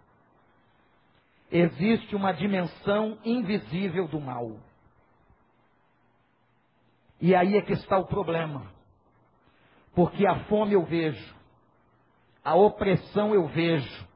Existe 1.51 2.15
uma 2.15 2.33
dimensão 2.33 3.19
invisível 3.25 4.07
do 4.07 4.21
mal. 4.21 4.57
E 7.21 7.35
aí 7.35 7.57
é 7.57 7.63
que 7.63 7.73
está 7.73 7.99
o 7.99 8.07
problema. 8.07 8.71
Porque 9.95 10.27
a 10.27 10.45
fome 10.45 10.75
eu 10.75 10.85
vejo, 10.85 11.35
a 12.45 12.55
opressão 12.55 13.35
eu 13.35 13.47
vejo, 13.49 14.09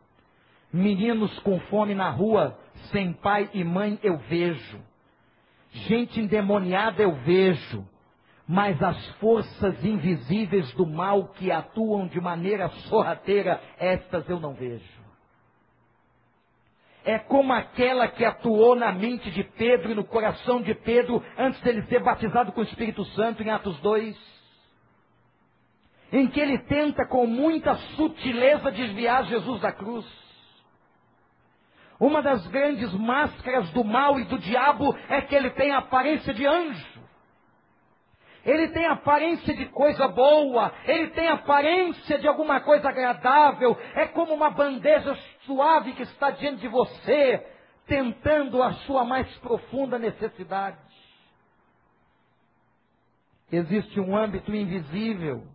Meninos 0.75 1.39
com 1.39 1.61
fome 1.61 1.95
na 1.95 2.11
rua, 2.11 2.59
sem 2.91 3.13
pai 3.13 3.49
e 3.55 3.63
mãe, 3.63 3.97
eu 4.03 4.19
vejo. 4.19 4.83
Gente 5.71 6.19
endemoniada, 6.19 7.01
eu 7.01 7.15
vejo. 7.15 7.87
Mas 8.45 8.83
as 8.83 9.07
forças 9.21 9.85
invisíveis 9.85 10.73
do 10.73 10.85
mal 10.85 11.29
que 11.29 11.53
atuam 11.53 12.09
de 12.09 12.21
maneira 12.21 12.69
sorrateira, 12.89 13.63
estas 13.79 14.29
eu 14.29 14.41
não 14.41 14.53
vejo. 14.53 15.05
É 17.05 17.21
como 17.21 17.53
aquela 17.53 18.09
que 18.09 18.25
atuou 18.25 18.75
na 18.75 18.91
mente 18.91 19.31
de 19.31 19.45
Pedro 19.45 19.93
e 19.93 19.95
no 19.95 20.03
coração 20.03 20.61
de 20.61 20.75
Pedro 20.75 21.23
antes 21.39 21.61
dele 21.61 21.83
ser 21.83 22.03
batizado 22.03 22.51
com 22.51 22.63
o 22.63 22.65
Espírito 22.65 23.05
Santo 23.11 23.45
em 23.45 23.51
Atos 23.51 23.79
2. 23.79 24.17
Em 26.11 26.27
que 26.27 26.41
ele 26.41 26.59
tenta 26.65 27.07
com 27.07 27.29
muita 27.29 27.77
sutileza 27.95 28.73
desviar 28.73 29.25
Jesus 29.27 29.61
da 29.61 29.71
cruz. 29.71 30.24
Uma 31.99 32.21
das 32.23 32.47
grandes 32.49 32.93
máscaras 32.95 33.71
do 33.71 33.85
mal 33.85 34.19
e 34.19 34.25
do 34.25 34.39
diabo 34.39 34.97
é 35.09 35.21
que 35.21 35.35
ele 35.35 35.51
tem 35.51 35.71
a 35.71 35.79
aparência 35.79 36.35
de 36.35 36.47
anjo. 36.47 36.95
Ele 38.45 38.69
tem 38.69 38.85
aparência 38.85 39.55
de 39.55 39.67
coisa 39.67 40.07
boa, 40.09 40.71
ele 40.85 41.09
tem 41.11 41.29
aparência 41.29 42.19
de 42.19 42.29
alguma 42.29 42.61
coisa 42.61 42.89
agradável, 42.89 43.77
é 43.95 44.07
como 44.09 44.35
uma 44.35 44.51
bandeja 44.51 45.15
suave 45.47 45.93
que 45.95 46.03
está 46.03 46.31
diante 46.31 46.61
de 46.61 46.69
você, 46.69 47.43
tentando 47.87 48.63
a 48.63 48.73
sua 48.87 49.03
mais 49.03 49.27
profunda 49.39 49.99
necessidade. 49.99 50.77
Existe 53.51 53.99
um 53.99 54.15
âmbito 54.15 54.55
invisível, 54.55 55.47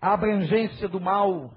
a 0.00 0.14
abrangência 0.14 0.88
do 0.88 1.00
mal, 1.00 1.52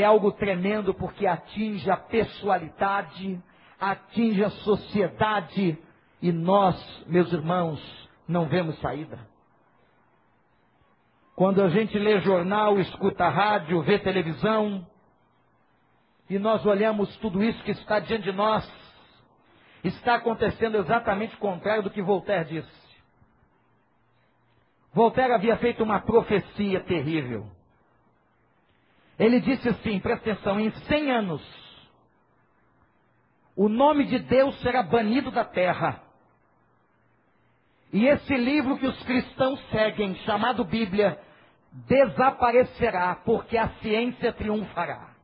é 0.00 0.04
algo 0.04 0.32
tremendo 0.32 0.92
porque 0.94 1.26
atinge 1.26 1.90
a 1.90 1.96
pessoalidade, 1.96 3.42
atinge 3.80 4.44
a 4.44 4.50
sociedade 4.50 5.78
e 6.20 6.32
nós, 6.32 7.04
meus 7.06 7.32
irmãos, 7.32 8.08
não 8.26 8.46
vemos 8.46 8.78
saída. 8.80 9.18
Quando 11.34 11.62
a 11.62 11.68
gente 11.68 11.98
lê 11.98 12.20
jornal, 12.20 12.78
escuta 12.80 13.28
rádio, 13.28 13.82
vê 13.82 13.98
televisão, 13.98 14.86
e 16.28 16.38
nós 16.38 16.64
olhamos 16.64 17.14
tudo 17.18 17.42
isso 17.42 17.62
que 17.62 17.72
está 17.72 18.00
diante 18.00 18.24
de 18.24 18.32
nós, 18.32 18.68
está 19.84 20.16
acontecendo 20.16 20.78
exatamente 20.78 21.34
o 21.36 21.38
contrário 21.38 21.82
do 21.82 21.90
que 21.90 22.02
Voltaire 22.02 22.48
disse. 22.48 22.86
Voltaire 24.92 25.34
havia 25.34 25.56
feito 25.58 25.84
uma 25.84 26.00
profecia 26.00 26.80
terrível. 26.80 27.46
Ele 29.18 29.40
disse 29.40 29.68
assim, 29.68 29.98
presta 29.98 30.30
atenção, 30.30 30.60
em 30.60 30.70
100 30.70 31.10
anos, 31.10 31.42
o 33.56 33.68
nome 33.68 34.04
de 34.04 34.18
Deus 34.18 34.58
será 34.60 34.82
banido 34.82 35.30
da 35.30 35.44
terra. 35.44 36.02
E 37.92 38.06
esse 38.06 38.36
livro 38.36 38.76
que 38.78 38.86
os 38.86 39.02
cristãos 39.04 39.58
seguem, 39.70 40.14
chamado 40.16 40.64
Bíblia, 40.64 41.18
desaparecerá, 41.72 43.14
porque 43.24 43.56
a 43.56 43.68
ciência 43.80 44.32
triunfará. 44.34 45.14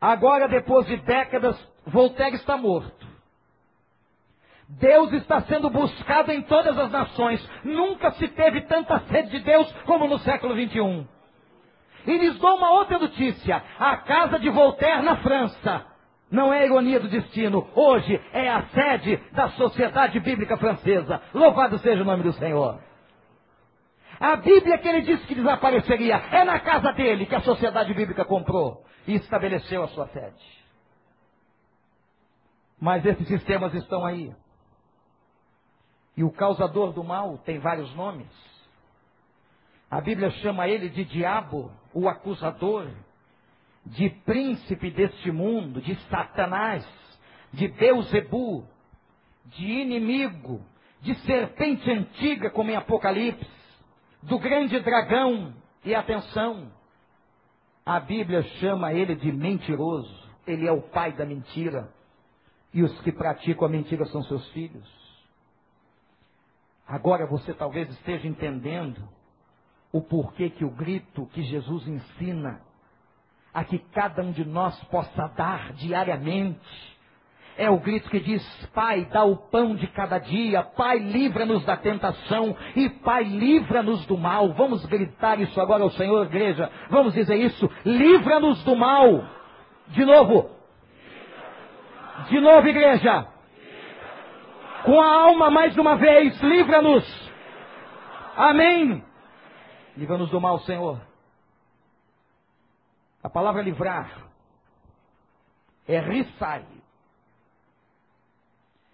Agora, 0.00 0.48
depois 0.48 0.86
de 0.86 0.96
décadas, 0.98 1.56
Voltaire 1.86 2.36
está 2.36 2.56
morto. 2.56 3.05
Deus 4.68 5.12
está 5.12 5.42
sendo 5.42 5.70
buscado 5.70 6.32
em 6.32 6.42
todas 6.42 6.76
as 6.76 6.90
nações. 6.90 7.50
Nunca 7.64 8.10
se 8.12 8.26
teve 8.28 8.62
tanta 8.62 8.98
sede 9.00 9.30
de 9.30 9.40
Deus 9.40 9.70
como 9.84 10.08
no 10.08 10.18
século 10.18 10.54
21. 10.54 11.06
E 12.06 12.18
lhes 12.18 12.38
dou 12.38 12.56
uma 12.56 12.72
outra 12.72 12.98
notícia. 12.98 13.62
A 13.78 13.96
casa 13.98 14.38
de 14.38 14.50
Voltaire 14.50 15.02
na 15.02 15.16
França. 15.16 15.86
Não 16.30 16.52
é 16.52 16.64
ironia 16.64 16.98
do 16.98 17.08
destino. 17.08 17.68
Hoje 17.74 18.20
é 18.32 18.50
a 18.50 18.62
sede 18.66 19.16
da 19.32 19.50
Sociedade 19.50 20.18
Bíblica 20.18 20.56
Francesa. 20.56 21.22
Louvado 21.32 21.78
seja 21.78 22.02
o 22.02 22.06
nome 22.06 22.24
do 22.24 22.32
Senhor. 22.32 22.80
A 24.18 24.34
Bíblia 24.36 24.78
que 24.78 24.88
ele 24.88 25.02
disse 25.02 25.26
que 25.26 25.34
desapareceria 25.34 26.16
é 26.32 26.44
na 26.44 26.58
casa 26.58 26.92
dele 26.92 27.26
que 27.26 27.34
a 27.34 27.40
Sociedade 27.42 27.94
Bíblica 27.94 28.24
comprou 28.24 28.82
e 29.06 29.14
estabeleceu 29.14 29.84
a 29.84 29.88
sua 29.88 30.08
sede. 30.08 30.56
Mas 32.80 33.04
esses 33.06 33.28
sistemas 33.28 33.72
estão 33.74 34.04
aí. 34.04 34.34
E 36.16 36.24
o 36.24 36.30
causador 36.30 36.92
do 36.92 37.04
mal 37.04 37.38
tem 37.38 37.58
vários 37.58 37.94
nomes. 37.94 38.26
A 39.90 40.00
Bíblia 40.00 40.30
chama 40.30 40.66
ele 40.66 40.88
de 40.88 41.04
diabo, 41.04 41.70
o 41.92 42.08
acusador, 42.08 42.88
de 43.84 44.10
príncipe 44.10 44.90
deste 44.90 45.30
mundo, 45.30 45.80
de 45.80 45.94
Satanás, 46.08 46.86
de 47.52 47.68
Beuzebu, 47.68 48.66
de 49.46 49.64
inimigo, 49.64 50.60
de 51.00 51.14
serpente 51.20 51.88
antiga, 51.90 52.50
como 52.50 52.70
em 52.70 52.76
Apocalipse, 52.76 53.46
do 54.22 54.38
grande 54.38 54.80
dragão. 54.80 55.54
E 55.84 55.94
atenção, 55.94 56.72
a 57.84 58.00
Bíblia 58.00 58.42
chama 58.58 58.92
ele 58.92 59.14
de 59.14 59.30
mentiroso. 59.30 60.26
Ele 60.46 60.66
é 60.66 60.72
o 60.72 60.82
pai 60.82 61.12
da 61.12 61.24
mentira. 61.24 61.92
E 62.74 62.82
os 62.82 63.00
que 63.02 63.12
praticam 63.12 63.66
a 63.66 63.70
mentira 63.70 64.04
são 64.06 64.22
seus 64.24 64.46
filhos. 64.48 65.05
Agora 66.86 67.26
você 67.26 67.52
talvez 67.52 67.88
esteja 67.90 68.28
entendendo 68.28 69.02
o 69.92 70.00
porquê 70.00 70.50
que 70.50 70.64
o 70.64 70.70
grito 70.70 71.26
que 71.32 71.42
Jesus 71.42 71.86
ensina 71.86 72.60
a 73.52 73.64
que 73.64 73.78
cada 73.78 74.22
um 74.22 74.32
de 74.32 74.44
nós 74.44 74.78
possa 74.84 75.28
dar 75.28 75.72
diariamente 75.72 76.96
é 77.56 77.70
o 77.70 77.78
grito 77.78 78.10
que 78.10 78.20
diz: 78.20 78.44
Pai, 78.74 79.06
dá 79.06 79.24
o 79.24 79.36
pão 79.36 79.74
de 79.74 79.86
cada 79.88 80.18
dia, 80.18 80.62
Pai, 80.62 80.98
livra-nos 80.98 81.64
da 81.64 81.76
tentação 81.76 82.54
e 82.74 82.88
Pai, 82.90 83.24
livra-nos 83.24 84.04
do 84.06 84.18
mal. 84.18 84.52
Vamos 84.52 84.84
gritar 84.86 85.40
isso 85.40 85.58
agora 85.60 85.82
ao 85.82 85.90
Senhor, 85.92 86.26
igreja. 86.26 86.70
Vamos 86.90 87.14
dizer 87.14 87.36
isso: 87.36 87.70
livra-nos 87.84 88.62
do 88.62 88.76
mal. 88.76 89.24
De 89.88 90.04
novo, 90.04 90.50
De 92.28 92.40
novo, 92.40 92.66
igreja. 92.68 93.26
Com 94.86 95.00
a 95.00 95.24
alma 95.24 95.50
mais 95.50 95.76
uma 95.76 95.96
vez, 95.96 96.40
livra-nos. 96.40 97.04
Amém. 98.36 99.04
Livra-nos 99.96 100.30
do 100.30 100.40
mal, 100.40 100.60
Senhor. 100.60 101.04
A 103.20 103.28
palavra 103.28 103.62
livrar 103.62 104.28
é 105.88 105.98
rissai. 105.98 106.64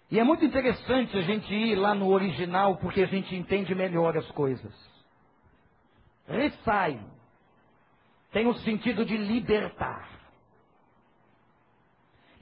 E 0.09 0.19
é 0.19 0.23
muito 0.23 0.43
interessante 0.43 1.15
a 1.15 1.21
gente 1.21 1.53
ir 1.53 1.75
lá 1.75 1.93
no 1.93 2.09
original 2.09 2.77
porque 2.77 3.03
a 3.03 3.07
gente 3.07 3.35
entende 3.35 3.75
melhor 3.75 4.17
as 4.17 4.29
coisas. 4.31 4.73
Rissai 6.27 6.99
tem 8.31 8.47
o 8.47 8.55
sentido 8.55 9.05
de 9.05 9.15
libertar. 9.15 10.09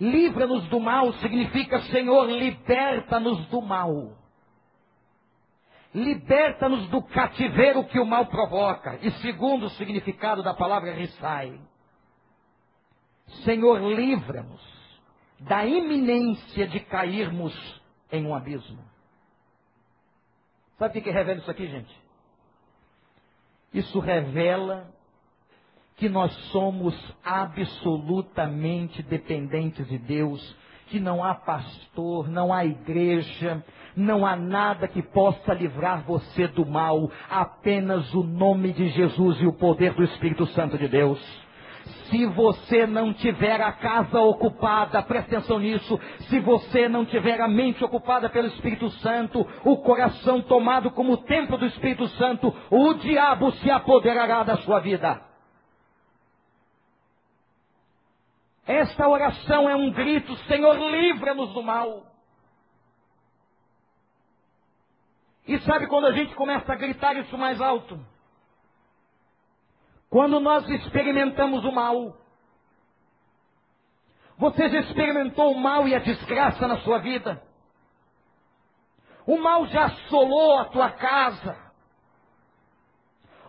Livra-nos 0.02 0.68
do 0.68 0.80
mal 0.80 1.14
significa, 1.14 1.80
Senhor, 1.84 2.26
liberta-nos 2.28 3.46
do 3.50 3.62
mal. 3.62 4.18
Liberta-nos 5.94 6.88
do 6.88 7.04
cativeiro 7.04 7.84
que 7.84 8.00
o 8.00 8.06
mal 8.06 8.26
provoca. 8.26 8.98
E 9.04 9.12
segundo 9.22 9.68
o 9.68 9.70
significado 9.70 10.42
da 10.42 10.56
palavra 10.56 10.92
rissai, 10.96 11.62
Senhor, 13.46 13.80
livra-nos 13.80 14.60
da 15.42 15.68
iminência 15.68 16.68
de 16.68 16.80
cairmos 16.80 17.54
em 18.12 18.26
um 18.26 18.34
abismo. 18.34 18.84
Sabe 20.80 20.98
o 20.98 21.04
que 21.04 21.12
revela 21.12 21.38
isso 21.38 21.52
aqui, 21.52 21.68
gente? 21.68 22.02
Isso 23.72 24.00
revela 24.00 24.92
que 25.98 26.10
nós 26.10 26.34
somos 26.52 26.96
absolutamente 27.24 29.04
dependentes 29.04 29.88
de 29.88 29.98
Deus, 29.98 30.56
que 30.88 31.00
não 31.00 31.24
há 31.24 31.36
pastor, 31.36 32.28
não 32.28 32.52
há 32.52 32.66
igreja, 32.66 33.64
não 33.96 34.26
há 34.26 34.36
nada 34.36 34.88
que 34.88 35.02
possa 35.02 35.54
livrar 35.54 36.04
você 36.04 36.48
do 36.48 36.66
mal, 36.66 37.10
apenas 37.30 38.14
o 38.14 38.24
nome 38.24 38.74
de 38.74 38.90
Jesus 38.90 39.40
e 39.42 39.48
o 39.48 39.54
poder 39.54 39.94
do 39.94 40.04
Espírito 40.04 40.46
Santo 40.48 40.78
de 40.78 40.88
Deus. 40.88 41.20
Se 42.10 42.26
você 42.26 42.86
não 42.86 43.14
tiver 43.14 43.62
a 43.62 43.72
casa 43.72 44.20
ocupada, 44.20 45.02
presta 45.02 45.38
atenção 45.38 45.60
nisso, 45.60 46.00
se 46.30 46.40
você 46.40 46.90
não 46.90 47.06
tiver 47.06 47.40
a 47.40 47.48
mente 47.48 47.84
ocupada 47.84 48.30
pelo 48.30 48.48
Espírito 48.48 48.90
Santo, 49.00 49.48
o 49.64 49.78
coração 49.78 50.42
tomado 50.42 50.92
como 50.92 51.18
templo 51.18 51.58
do 51.58 51.66
Espírito 51.66 52.08
Santo, 52.10 52.54
o 52.70 52.94
diabo 52.96 53.52
se 53.54 53.72
apoderará 53.72 54.44
da 54.44 54.58
sua 54.58 54.80
vida. 54.80 55.31
Esta 58.72 59.06
oração 59.06 59.70
é 59.70 59.76
um 59.76 59.92
grito, 59.92 60.34
Senhor, 60.48 60.78
livra-nos 60.78 61.54
do 61.54 61.62
mal. 61.62 62.06
E 65.46 65.60
sabe 65.60 65.88
quando 65.88 66.08
a 66.08 66.14
gente 66.14 66.34
começa 66.36 66.72
a 66.72 66.78
gritar 66.78 67.14
isso 67.18 67.38
mais 67.38 67.60
alto? 67.60 68.00
Quando 70.10 70.40
nós 70.40 70.70
experimentamos 70.70 71.66
o 71.66 71.72
mal. 71.74 72.16
Você 74.38 74.70
já 74.70 74.80
experimentou 74.80 75.52
o 75.52 75.60
mal 75.60 75.86
e 75.86 75.94
a 75.94 76.00
desgraça 76.00 76.66
na 76.66 76.78
sua 76.78 77.00
vida? 77.00 77.44
O 79.28 79.38
mal 79.38 79.66
já 79.68 79.84
assolou 79.84 80.60
a 80.60 80.66
tua 80.66 80.92
casa. 80.92 81.72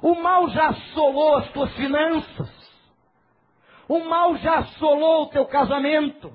O 0.02 0.16
mal 0.16 0.48
já 0.48 0.70
assolou 0.70 1.36
as 1.36 1.48
tuas 1.52 1.72
finanças. 1.76 2.61
O 3.92 4.00
mal 4.06 4.34
já 4.36 4.60
assolou 4.60 5.24
o 5.24 5.26
teu 5.26 5.44
casamento. 5.44 6.32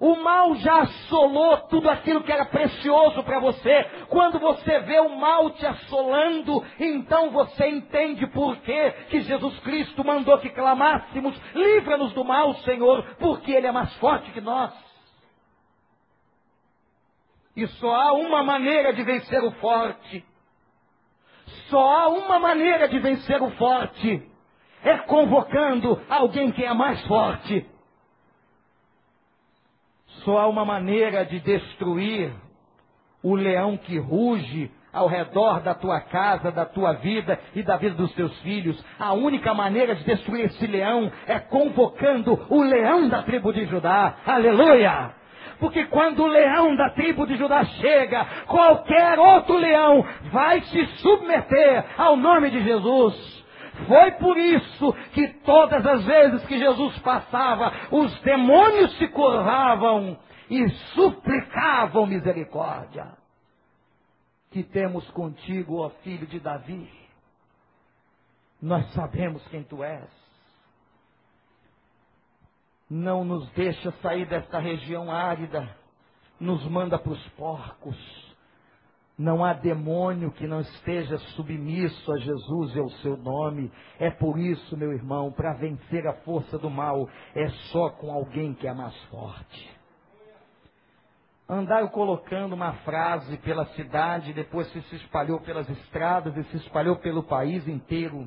O 0.00 0.16
mal 0.16 0.56
já 0.56 0.80
assolou 0.80 1.56
tudo 1.68 1.88
aquilo 1.88 2.24
que 2.24 2.32
era 2.32 2.46
precioso 2.46 3.22
para 3.22 3.38
você. 3.38 3.84
Quando 4.08 4.40
você 4.40 4.80
vê 4.80 4.98
o 4.98 5.16
mal 5.16 5.50
te 5.50 5.64
assolando, 5.64 6.66
então 6.80 7.30
você 7.30 7.68
entende 7.68 8.26
por 8.26 8.56
quê 8.56 8.90
que 9.08 9.20
Jesus 9.20 9.56
Cristo 9.60 10.04
mandou 10.04 10.36
que 10.38 10.50
clamássemos: 10.50 11.40
livra-nos 11.54 12.12
do 12.12 12.24
mal, 12.24 12.54
Senhor, 12.56 13.04
porque 13.20 13.52
Ele 13.52 13.68
é 13.68 13.72
mais 13.72 13.94
forte 13.98 14.32
que 14.32 14.40
nós. 14.40 14.74
E 17.54 17.68
só 17.68 17.94
há 17.94 18.12
uma 18.14 18.42
maneira 18.42 18.92
de 18.92 19.04
vencer 19.04 19.44
o 19.44 19.52
forte. 19.60 20.24
Só 21.68 21.88
há 21.88 22.08
uma 22.08 22.40
maneira 22.40 22.88
de 22.88 22.98
vencer 22.98 23.40
o 23.40 23.50
forte. 23.52 24.28
É 24.84 24.96
convocando 24.98 26.00
alguém 26.08 26.50
que 26.52 26.64
é 26.64 26.72
mais 26.72 27.04
forte. 27.06 27.66
Só 30.24 30.38
há 30.38 30.46
uma 30.46 30.64
maneira 30.64 31.24
de 31.24 31.40
destruir 31.40 32.32
o 33.22 33.34
leão 33.34 33.76
que 33.76 33.98
ruge 33.98 34.70
ao 34.92 35.06
redor 35.06 35.60
da 35.60 35.74
tua 35.74 36.00
casa, 36.00 36.50
da 36.50 36.64
tua 36.64 36.94
vida 36.94 37.38
e 37.54 37.62
da 37.62 37.76
vida 37.76 37.94
dos 37.94 38.12
teus 38.14 38.36
filhos. 38.40 38.82
A 38.98 39.12
única 39.12 39.54
maneira 39.54 39.94
de 39.94 40.04
destruir 40.04 40.46
esse 40.46 40.66
leão 40.66 41.10
é 41.26 41.38
convocando 41.38 42.46
o 42.48 42.62
leão 42.62 43.08
da 43.08 43.22
tribo 43.22 43.52
de 43.52 43.66
Judá. 43.66 44.16
Aleluia! 44.26 45.14
Porque 45.58 45.84
quando 45.86 46.22
o 46.22 46.26
leão 46.26 46.74
da 46.74 46.90
tribo 46.90 47.26
de 47.26 47.36
Judá 47.36 47.64
chega, 47.64 48.24
qualquer 48.46 49.18
outro 49.18 49.58
leão 49.58 50.04
vai 50.32 50.62
se 50.62 50.86
submeter 50.96 51.84
ao 51.98 52.16
nome 52.16 52.50
de 52.50 52.62
Jesus. 52.64 53.39
Foi 53.86 54.12
por 54.12 54.36
isso 54.36 54.92
que 55.12 55.28
todas 55.44 55.84
as 55.86 56.04
vezes 56.04 56.44
que 56.46 56.58
Jesus 56.58 56.98
passava, 57.00 57.72
os 57.90 58.20
demônios 58.22 58.96
se 58.98 59.08
curvavam 59.08 60.18
e 60.48 60.68
suplicavam 60.94 62.06
misericórdia. 62.06 63.16
Que 64.50 64.62
temos 64.64 65.08
contigo, 65.10 65.78
ó 65.78 65.90
filho 66.02 66.26
de 66.26 66.40
Davi. 66.40 66.90
Nós 68.60 68.92
sabemos 68.92 69.46
quem 69.48 69.62
tu 69.62 69.82
és. 69.82 70.10
Não 72.88 73.24
nos 73.24 73.48
deixa 73.52 73.92
sair 74.02 74.26
desta 74.26 74.58
região 74.58 75.10
árida. 75.10 75.76
Nos 76.38 76.66
manda 76.66 76.98
para 76.98 77.12
os 77.12 77.28
porcos 77.30 78.29
não 79.20 79.44
há 79.44 79.52
demônio 79.52 80.32
que 80.32 80.46
não 80.46 80.62
esteja 80.62 81.18
submisso 81.36 82.10
a 82.10 82.16
Jesus 82.16 82.74
e 82.74 82.80
ao 82.80 82.88
seu 83.02 83.18
nome. 83.18 83.70
É 83.98 84.10
por 84.10 84.38
isso, 84.38 84.74
meu 84.78 84.94
irmão, 84.94 85.30
para 85.30 85.52
vencer 85.52 86.06
a 86.06 86.14
força 86.22 86.58
do 86.58 86.70
mal, 86.70 87.06
é 87.34 87.46
só 87.70 87.90
com 87.90 88.10
alguém 88.10 88.54
que 88.54 88.66
é 88.66 88.72
mais 88.72 88.96
forte. 89.04 89.78
Andaram 91.46 91.88
colocando 91.88 92.54
uma 92.54 92.72
frase 92.76 93.36
pela 93.38 93.66
cidade, 93.74 94.32
depois 94.32 94.66
se 94.72 94.96
espalhou 94.96 95.38
pelas 95.40 95.68
estradas 95.68 96.34
e 96.34 96.44
se 96.44 96.56
espalhou 96.56 96.96
pelo 96.96 97.22
país 97.22 97.68
inteiro 97.68 98.26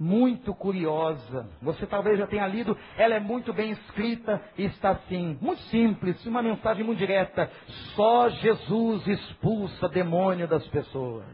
muito 0.00 0.54
curiosa. 0.54 1.46
Você 1.60 1.86
talvez 1.86 2.18
já 2.18 2.26
tenha 2.26 2.46
lido, 2.46 2.74
ela 2.96 3.16
é 3.16 3.20
muito 3.20 3.52
bem 3.52 3.72
escrita 3.72 4.42
e 4.56 4.64
está 4.64 4.92
assim, 4.92 5.38
muito 5.42 5.60
simples, 5.64 6.24
uma 6.24 6.42
mensagem 6.42 6.82
muito 6.82 6.98
direta. 6.98 7.50
Só 7.94 8.30
Jesus 8.30 9.06
expulsa 9.06 9.90
demônio 9.90 10.48
das 10.48 10.66
pessoas. 10.68 11.26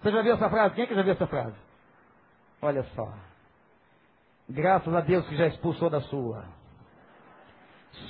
Você 0.00 0.12
já 0.12 0.22
viu 0.22 0.34
essa 0.34 0.48
frase? 0.48 0.74
Quem 0.76 0.84
é 0.84 0.86
que 0.86 0.94
já 0.94 1.02
viu 1.02 1.14
essa 1.14 1.26
frase? 1.26 1.56
Olha 2.62 2.84
só. 2.94 3.12
Graças 4.48 4.94
a 4.94 5.00
Deus 5.00 5.26
que 5.26 5.36
já 5.36 5.48
expulsou 5.48 5.90
da 5.90 6.00
sua. 6.02 6.44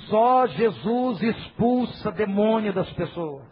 Só 0.09 0.45
Jesus 0.45 1.23
expulsa 1.23 2.11
demônio 2.11 2.71
das 2.71 2.91
pessoas. 2.93 3.45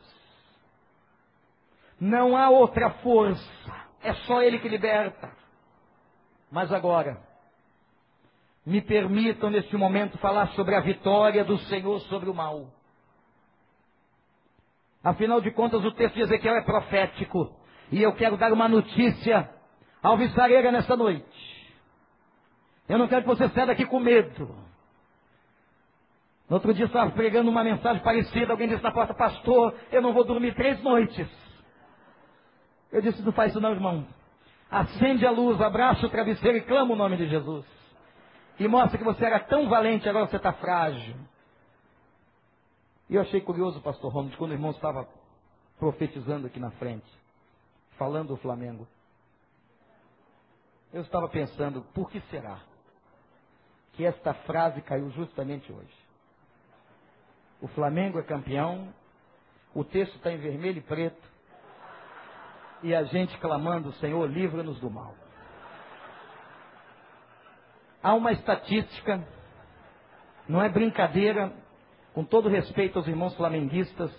Não 1.99 2.37
há 2.37 2.51
outra 2.51 2.91
força. 3.01 3.73
É 4.03 4.13
só 4.13 4.43
Ele 4.43 4.59
que 4.59 4.69
liberta. 4.69 5.42
Mas 6.53 6.71
agora, 6.71 7.19
me 8.63 8.79
permitam 8.79 9.49
neste 9.49 9.75
momento 9.75 10.19
falar 10.19 10.49
sobre 10.49 10.75
a 10.75 10.81
vitória 10.81 11.43
do 11.43 11.57
Senhor 11.57 11.99
sobre 12.01 12.29
o 12.29 12.33
mal. 12.33 12.67
Afinal 15.03 15.41
de 15.41 15.49
contas, 15.49 15.83
o 15.83 15.91
texto 15.93 16.13
de 16.13 16.21
Ezequiel 16.21 16.57
é 16.57 16.61
profético. 16.61 17.57
E 17.91 18.03
eu 18.03 18.13
quero 18.13 18.37
dar 18.37 18.53
uma 18.53 18.69
notícia 18.69 19.49
alvissareira 20.03 20.71
nesta 20.71 20.95
noite. 20.95 21.73
Eu 22.87 22.99
não 22.99 23.07
quero 23.07 23.23
que 23.23 23.29
você 23.29 23.49
saia 23.49 23.65
daqui 23.65 23.87
com 23.87 23.99
medo. 23.99 24.45
No 26.47 26.57
outro 26.57 26.71
dia 26.71 26.85
estava 26.85 27.09
pregando 27.13 27.49
uma 27.49 27.63
mensagem 27.63 28.03
parecida, 28.03 28.53
alguém 28.53 28.67
disse 28.67 28.83
na 28.83 28.91
porta, 28.91 29.15
pastor, 29.15 29.73
eu 29.91 30.03
não 30.03 30.13
vou 30.13 30.23
dormir 30.23 30.53
três 30.53 30.79
noites. 30.83 31.27
Eu 32.91 33.01
disse, 33.01 33.23
não 33.23 33.31
faz 33.31 33.49
isso 33.49 33.59
não, 33.59 33.71
irmão 33.71 34.05
acende 34.79 35.25
a 35.25 35.31
luz, 35.31 35.61
abraça 35.61 36.05
o 36.05 36.09
travesseiro 36.09 36.57
e 36.57 36.61
clama 36.61 36.93
o 36.93 36.97
nome 36.97 37.17
de 37.17 37.27
Jesus. 37.27 37.65
E 38.59 38.67
mostra 38.67 38.97
que 38.97 39.03
você 39.03 39.25
era 39.25 39.39
tão 39.39 39.69
valente, 39.69 40.07
agora 40.07 40.27
você 40.27 40.37
está 40.37 40.53
frágil. 40.53 41.15
E 43.09 43.15
eu 43.15 43.21
achei 43.21 43.41
curioso, 43.41 43.81
pastor 43.81 44.11
Romulo, 44.11 44.35
quando 44.37 44.51
o 44.51 44.55
irmão 44.55 44.71
estava 44.71 45.07
profetizando 45.79 46.47
aqui 46.47 46.59
na 46.59 46.71
frente, 46.71 47.09
falando 47.97 48.29
do 48.29 48.37
Flamengo. 48.37 48.87
Eu 50.91 51.01
estava 51.01 51.27
pensando, 51.27 51.81
por 51.93 52.09
que 52.09 52.21
será? 52.29 52.59
que 53.93 54.03
esta 54.05 54.33
frase 54.33 54.81
caiu 54.81 55.09
justamente 55.11 55.71
hoje. 55.71 56.03
O 57.61 57.67
Flamengo 57.69 58.19
é 58.19 58.23
campeão, 58.23 58.93
o 59.73 59.83
texto 59.83 60.15
está 60.15 60.31
em 60.31 60.37
vermelho 60.37 60.79
e 60.79 60.81
preto, 60.81 61.32
e 62.83 62.93
a 62.93 63.03
gente 63.05 63.37
clamando, 63.37 63.93
Senhor, 63.93 64.29
livra-nos 64.29 64.79
do 64.79 64.89
mal. 64.89 65.15
Há 68.03 68.13
uma 68.13 68.33
estatística, 68.33 69.25
não 70.47 70.61
é 70.61 70.67
brincadeira, 70.67 71.53
com 72.13 72.25
todo 72.25 72.49
respeito 72.49 72.99
aos 72.99 73.07
irmãos 73.07 73.35
flamenguistas, 73.35 74.11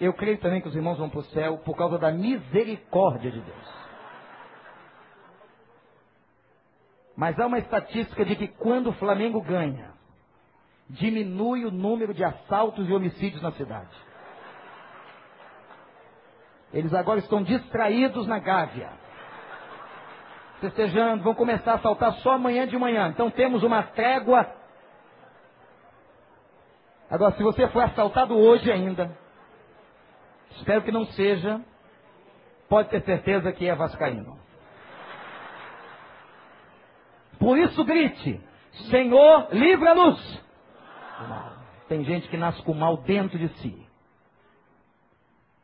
eu 0.00 0.12
creio 0.12 0.38
também 0.38 0.60
que 0.60 0.68
os 0.68 0.74
irmãos 0.74 0.98
vão 0.98 1.08
para 1.08 1.20
o 1.20 1.24
céu 1.26 1.58
por 1.58 1.76
causa 1.76 1.96
da 1.96 2.10
misericórdia 2.10 3.30
de 3.30 3.40
Deus. 3.40 3.82
Mas 7.16 7.38
há 7.38 7.46
uma 7.46 7.58
estatística 7.58 8.24
de 8.24 8.34
que 8.34 8.48
quando 8.48 8.88
o 8.88 8.94
Flamengo 8.94 9.40
ganha, 9.40 9.92
diminui 10.90 11.64
o 11.64 11.70
número 11.70 12.12
de 12.12 12.24
assaltos 12.24 12.88
e 12.88 12.92
homicídios 12.92 13.40
na 13.40 13.52
cidade. 13.52 13.94
Eles 16.72 16.94
agora 16.94 17.18
estão 17.18 17.42
distraídos 17.42 18.26
na 18.26 18.38
Gávea. 18.38 18.90
Festejando, 20.60 21.22
vão 21.22 21.34
começar 21.34 21.72
a 21.72 21.74
assaltar 21.74 22.12
só 22.14 22.32
amanhã 22.32 22.66
de 22.66 22.78
manhã. 22.78 23.08
Então 23.08 23.30
temos 23.30 23.62
uma 23.62 23.82
trégua. 23.82 24.46
Agora, 27.10 27.32
se 27.32 27.42
você 27.42 27.68
for 27.68 27.82
assaltado 27.82 28.38
hoje 28.38 28.70
ainda, 28.70 29.14
espero 30.52 30.82
que 30.82 30.92
não 30.92 31.04
seja, 31.06 31.60
pode 32.68 32.88
ter 32.88 33.02
certeza 33.02 33.52
que 33.52 33.68
é 33.68 33.74
vascaíno. 33.74 34.38
Por 37.38 37.58
isso 37.58 37.84
grite: 37.84 38.40
Senhor, 38.88 39.48
livra-nos. 39.52 40.42
Tem 41.88 42.04
gente 42.04 42.28
que 42.28 42.36
nasce 42.36 42.62
com 42.62 42.72
mal 42.72 42.98
dentro 42.98 43.38
de 43.38 43.48
si. 43.58 43.91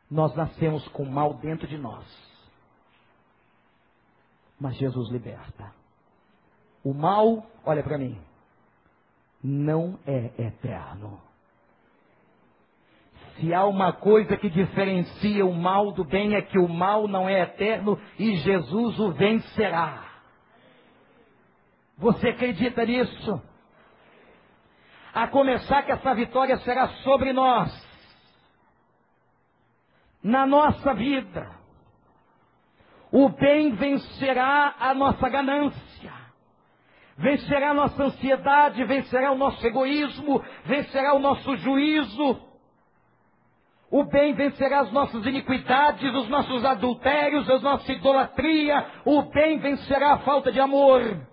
Nós 0.09 0.35
nascemos 0.35 0.87
com 0.89 1.05
mal 1.05 1.35
dentro 1.35 1.67
de 1.67 1.77
nós. 1.77 2.05
Mas 4.59 4.75
Jesus 4.77 5.09
liberta. 5.09 5.71
O 6.83 6.93
mal, 6.93 7.45
olha 7.65 7.83
para 7.83 7.97
mim, 7.97 8.19
não 9.43 9.99
é 10.05 10.31
eterno. 10.37 11.21
Se 13.35 13.53
há 13.53 13.65
uma 13.65 13.93
coisa 13.93 14.35
que 14.35 14.49
diferencia 14.49 15.45
o 15.45 15.53
mal 15.53 15.93
do 15.93 16.03
bem 16.03 16.35
é 16.35 16.41
que 16.41 16.59
o 16.59 16.67
mal 16.67 17.07
não 17.07 17.29
é 17.29 17.41
eterno 17.41 17.97
e 18.17 18.35
Jesus 18.37 18.99
o 18.99 19.13
vencerá. 19.13 20.09
Você 21.97 22.29
acredita 22.29 22.85
nisso? 22.85 23.41
A 25.13 25.27
começar 25.27 25.83
que 25.83 25.91
essa 25.91 26.13
vitória 26.13 26.57
será 26.59 26.87
sobre 27.03 27.33
nós, 27.33 27.71
na 30.23 30.45
nossa 30.45 30.93
vida. 30.93 31.49
O 33.11 33.29
bem 33.29 33.71
vencerá 33.71 34.75
a 34.79 34.93
nossa 34.93 35.27
ganância, 35.29 36.13
vencerá 37.17 37.71
a 37.71 37.73
nossa 37.73 38.03
ansiedade, 38.03 38.83
vencerá 38.83 39.31
o 39.31 39.37
nosso 39.37 39.65
egoísmo, 39.65 40.43
vencerá 40.65 41.15
o 41.15 41.19
nosso 41.19 41.55
juízo. 41.57 42.47
O 43.91 44.03
bem 44.03 44.33
vencerá 44.33 44.81
as 44.81 44.91
nossas 44.91 45.25
iniquidades, 45.25 46.13
os 46.13 46.29
nossos 46.29 46.63
adultérios, 46.63 47.49
a 47.49 47.57
nossa 47.57 47.91
idolatria. 47.91 48.85
O 49.03 49.23
bem 49.23 49.57
vencerá 49.57 50.13
a 50.13 50.19
falta 50.19 50.51
de 50.51 50.59
amor. 50.59 51.27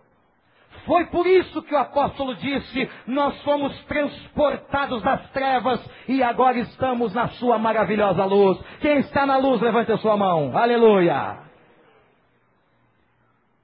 Foi 0.86 1.04
por 1.06 1.26
isso 1.26 1.62
que 1.62 1.74
o 1.74 1.78
apóstolo 1.78 2.36
disse: 2.36 2.88
Nós 3.08 3.42
fomos 3.42 3.76
transportados 3.86 5.02
das 5.02 5.28
trevas 5.30 5.84
e 6.06 6.22
agora 6.22 6.58
estamos 6.60 7.12
na 7.12 7.28
Sua 7.30 7.58
maravilhosa 7.58 8.24
luz. 8.24 8.58
Quem 8.80 8.98
está 9.00 9.26
na 9.26 9.36
luz, 9.36 9.60
levante 9.60 9.90
a 9.90 9.98
sua 9.98 10.16
mão. 10.16 10.56
Aleluia. 10.56 11.40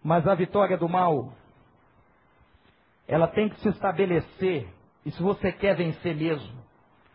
Mas 0.02 0.26
a 0.26 0.34
vitória 0.34 0.76
do 0.76 0.88
mal, 0.88 1.32
ela 3.06 3.28
tem 3.28 3.48
que 3.48 3.60
se 3.60 3.68
estabelecer, 3.68 4.68
e 5.06 5.12
se 5.12 5.22
você 5.22 5.52
quer 5.52 5.76
vencer 5.76 6.16
mesmo, 6.16 6.60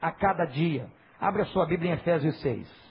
a 0.02 0.10
cada 0.10 0.46
dia, 0.46 0.88
abra 1.20 1.44
sua 1.46 1.66
Bíblia 1.66 1.92
em 1.92 1.94
Efésios 1.96 2.40
6. 2.40 2.88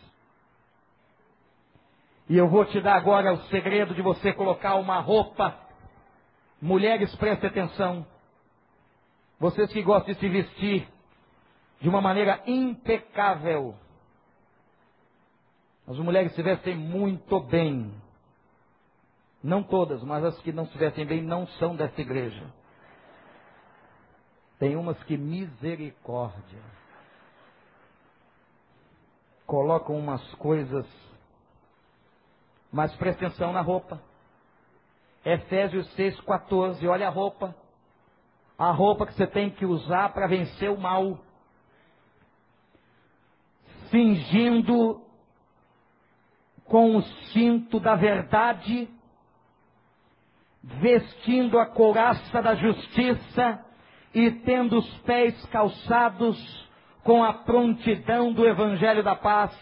E 2.29 2.37
eu 2.37 2.47
vou 2.49 2.67
te 2.67 2.79
dar 2.81 2.97
agora 2.97 3.33
o 3.33 3.39
segredo 3.45 3.95
de 3.95 4.03
você 4.03 4.35
colocar 4.35 4.75
uma 4.75 5.01
roupa 5.01 5.66
Mulheres, 6.67 7.15
prestem 7.15 7.49
atenção. 7.49 8.05
Vocês 9.39 9.73
que 9.73 9.81
gostam 9.83 10.13
de 10.13 10.19
se 10.19 10.29
vestir 10.29 10.89
de 11.81 11.89
uma 11.89 12.01
maneira 12.01 12.43
impecável. 12.45 13.77
As 15.87 15.97
mulheres 15.97 16.35
se 16.35 16.43
vestem 16.43 16.75
muito 16.75 17.39
bem. 17.39 17.95
Não 19.45 19.63
todas, 19.63 20.03
mas 20.03 20.25
as 20.25 20.37
que 20.41 20.51
não 20.51 20.67
se 20.67 20.77
vestem 20.77 21.07
bem 21.07 21.23
não 21.23 21.47
são 21.47 21.77
dessa 21.77 22.01
igreja. 22.01 22.53
Tem 24.59 24.75
umas 24.75 25.01
que 25.05 25.17
misericórdia. 25.17 26.63
Colocam 29.47 29.97
umas 29.97 30.35
coisas. 30.35 30.85
Mas 32.73 32.93
preste 32.97 33.25
atenção 33.25 33.53
na 33.53 33.61
roupa. 33.61 34.03
Efésios 35.27 35.93
6,14. 35.97 36.87
Olha 36.87 37.09
a 37.09 37.11
roupa. 37.11 37.53
A 38.57 38.71
roupa 38.71 39.07
que 39.07 39.13
você 39.15 39.27
tem 39.27 39.51
que 39.51 39.67
usar 39.67 40.11
para 40.13 40.29
vencer 40.29 40.71
o 40.71 40.79
mal. 40.79 41.19
Fingindo 43.91 45.03
com 46.65 46.97
o 46.97 47.03
cinto 47.03 47.81
da 47.81 47.97
verdade, 47.97 48.89
vestindo 50.63 51.59
a 51.59 51.67
couraça 51.67 52.41
da 52.41 52.55
justiça 52.55 53.65
e 54.15 54.31
tendo 54.31 54.79
os 54.79 54.99
pés 54.99 55.45
calçados 55.47 56.71
com 57.03 57.25
a 57.25 57.33
prontidão 57.33 58.33
do 58.33 58.47
evangelho 58.47 59.03
da 59.03 59.17
paz. 59.17 59.53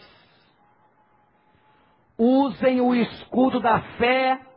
Usem 2.18 2.82
o 2.82 2.94
escudo 2.94 3.60
da 3.60 3.80
fé 3.96 4.53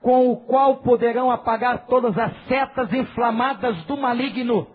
com 0.00 0.30
o 0.30 0.36
qual 0.36 0.78
poderão 0.78 1.30
apagar 1.30 1.86
todas 1.86 2.16
as 2.16 2.32
setas 2.46 2.92
inflamadas 2.92 3.76
do 3.84 3.96
maligno. 3.96 4.66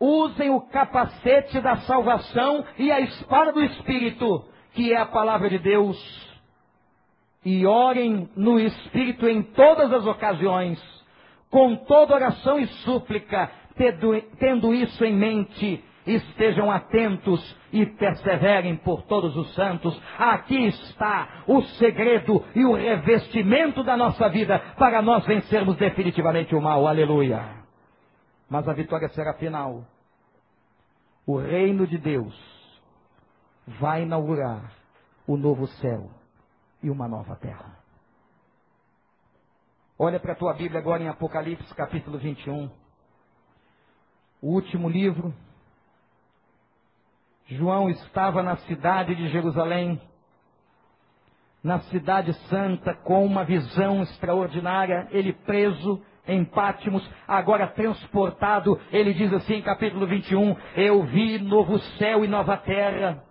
Usem 0.00 0.50
o 0.50 0.60
capacete 0.60 1.60
da 1.60 1.76
salvação 1.78 2.64
e 2.78 2.90
a 2.90 3.00
espada 3.00 3.52
do 3.52 3.62
Espírito, 3.62 4.44
que 4.72 4.92
é 4.92 4.98
a 4.98 5.06
palavra 5.06 5.48
de 5.48 5.58
Deus. 5.58 5.96
E 7.44 7.66
orem 7.66 8.28
no 8.34 8.58
Espírito 8.58 9.28
em 9.28 9.42
todas 9.42 9.92
as 9.92 10.06
ocasiões, 10.06 10.82
com 11.50 11.76
toda 11.76 12.14
oração 12.14 12.58
e 12.58 12.66
súplica, 12.66 13.50
tendo, 13.76 14.20
tendo 14.38 14.74
isso 14.74 15.04
em 15.04 15.14
mente 15.14 15.84
Estejam 16.06 16.70
atentos 16.70 17.40
e 17.72 17.86
perseverem 17.86 18.76
por 18.76 19.02
todos 19.02 19.36
os 19.36 19.54
santos. 19.54 19.98
Aqui 20.18 20.66
está 20.66 21.44
o 21.46 21.62
segredo 21.62 22.44
e 22.54 22.64
o 22.64 22.74
revestimento 22.74 23.82
da 23.82 23.96
nossa 23.96 24.28
vida 24.28 24.58
para 24.78 25.00
nós 25.00 25.24
vencermos 25.24 25.76
definitivamente 25.76 26.54
o 26.54 26.60
mal. 26.60 26.86
Aleluia. 26.86 27.64
Mas 28.48 28.68
a 28.68 28.72
vitória 28.74 29.08
será 29.08 29.34
final. 29.34 29.84
O 31.26 31.38
reino 31.38 31.86
de 31.86 31.96
Deus 31.96 32.34
vai 33.80 34.02
inaugurar 34.02 34.72
o 35.26 35.36
novo 35.36 35.66
céu 35.66 36.10
e 36.82 36.90
uma 36.90 37.08
nova 37.08 37.34
terra. 37.36 37.78
Olha 39.98 40.20
para 40.20 40.32
a 40.32 40.36
tua 40.36 40.52
Bíblia 40.52 40.80
agora 40.80 41.02
em 41.02 41.08
Apocalipse 41.08 41.72
capítulo 41.74 42.18
21. 42.18 42.70
O 44.42 44.48
último 44.48 44.88
livro 44.88 45.32
João 47.46 47.90
estava 47.90 48.42
na 48.42 48.56
cidade 48.56 49.14
de 49.14 49.28
Jerusalém, 49.28 50.00
na 51.62 51.80
cidade 51.80 52.32
santa, 52.48 52.94
com 52.94 53.24
uma 53.24 53.44
visão 53.44 54.02
extraordinária, 54.02 55.08
ele 55.10 55.32
preso 55.32 56.02
em 56.26 56.44
Pátimos, 56.44 57.06
agora 57.28 57.66
transportado, 57.66 58.80
ele 58.90 59.12
diz 59.12 59.32
assim 59.32 59.60
capítulo 59.60 60.06
21, 60.06 60.56
eu 60.76 61.02
vi 61.04 61.38
novo 61.38 61.78
céu 61.98 62.24
e 62.24 62.28
nova 62.28 62.56
terra, 62.56 63.22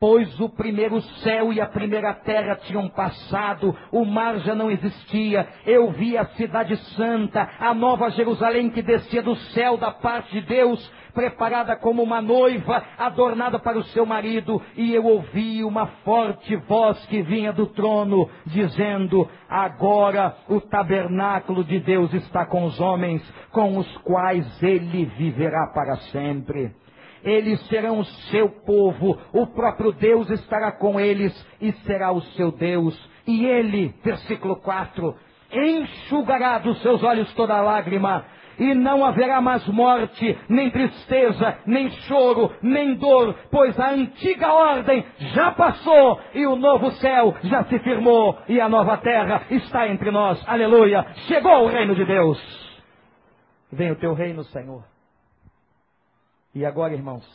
Pois 0.00 0.38
o 0.40 0.48
primeiro 0.48 1.00
céu 1.22 1.52
e 1.52 1.60
a 1.60 1.66
primeira 1.66 2.12
terra 2.12 2.56
tinham 2.56 2.88
passado, 2.88 3.74
o 3.92 4.04
mar 4.04 4.38
já 4.40 4.54
não 4.54 4.70
existia. 4.70 5.48
Eu 5.64 5.92
vi 5.92 6.18
a 6.18 6.26
cidade 6.26 6.76
santa, 6.96 7.48
a 7.58 7.72
nova 7.72 8.10
Jerusalém 8.10 8.70
que 8.70 8.82
descia 8.82 9.22
do 9.22 9.36
céu 9.36 9.76
da 9.76 9.92
parte 9.92 10.32
de 10.32 10.40
Deus, 10.42 10.92
preparada 11.14 11.76
como 11.76 12.02
uma 12.02 12.20
noiva, 12.20 12.84
adornada 12.98 13.58
para 13.58 13.78
o 13.78 13.84
seu 13.84 14.04
marido, 14.04 14.60
e 14.76 14.92
eu 14.92 15.04
ouvi 15.04 15.62
uma 15.64 15.86
forte 16.04 16.56
voz 16.56 16.98
que 17.06 17.22
vinha 17.22 17.52
do 17.52 17.66
trono, 17.68 18.28
dizendo: 18.44 19.28
Agora 19.48 20.36
o 20.48 20.60
tabernáculo 20.60 21.64
de 21.64 21.78
Deus 21.78 22.12
está 22.12 22.44
com 22.44 22.64
os 22.64 22.78
homens, 22.80 23.22
com 23.52 23.78
os 23.78 23.96
quais 23.98 24.62
ele 24.62 25.06
viverá 25.16 25.68
para 25.72 25.96
sempre. 26.10 26.74
Eles 27.24 27.58
serão 27.68 28.00
o 28.00 28.04
seu 28.04 28.50
povo, 28.50 29.18
o 29.32 29.46
próprio 29.46 29.92
Deus 29.92 30.28
estará 30.30 30.70
com 30.72 31.00
eles 31.00 31.34
e 31.60 31.72
será 31.86 32.12
o 32.12 32.20
seu 32.20 32.52
Deus. 32.52 32.94
E 33.26 33.46
ele, 33.46 33.94
versículo 34.04 34.56
4, 34.56 35.16
enxugará 35.50 36.58
dos 36.58 36.80
seus 36.82 37.02
olhos 37.02 37.32
toda 37.32 37.60
lágrima, 37.62 38.26
e 38.58 38.74
não 38.74 39.04
haverá 39.04 39.40
mais 39.40 39.66
morte, 39.66 40.38
nem 40.48 40.70
tristeza, 40.70 41.58
nem 41.66 41.90
choro, 41.90 42.52
nem 42.62 42.94
dor, 42.94 43.34
pois 43.50 43.78
a 43.80 43.90
antiga 43.90 44.52
ordem 44.52 45.04
já 45.18 45.50
passou 45.52 46.20
e 46.34 46.46
o 46.46 46.54
novo 46.54 46.90
céu 46.92 47.34
já 47.42 47.64
se 47.64 47.78
firmou 47.80 48.38
e 48.48 48.60
a 48.60 48.68
nova 48.68 48.96
terra 48.98 49.42
está 49.50 49.88
entre 49.88 50.10
nós. 50.10 50.40
Aleluia! 50.46 51.04
Chegou 51.26 51.64
o 51.64 51.68
reino 51.68 51.94
de 51.94 52.04
Deus. 52.04 52.38
Vem 53.72 53.90
o 53.90 53.96
teu 53.96 54.14
reino, 54.14 54.44
Senhor. 54.44 54.93
E 56.54 56.64
agora, 56.64 56.94
irmãos, 56.94 57.26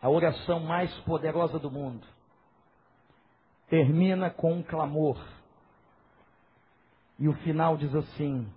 a 0.00 0.08
oração 0.08 0.60
mais 0.60 0.92
poderosa 1.00 1.58
do 1.58 1.70
mundo 1.70 2.06
termina 3.68 4.30
com 4.30 4.54
um 4.54 4.62
clamor. 4.62 5.22
E 7.18 7.28
o 7.28 7.34
final 7.34 7.76
diz 7.76 7.94
assim: 7.94 8.50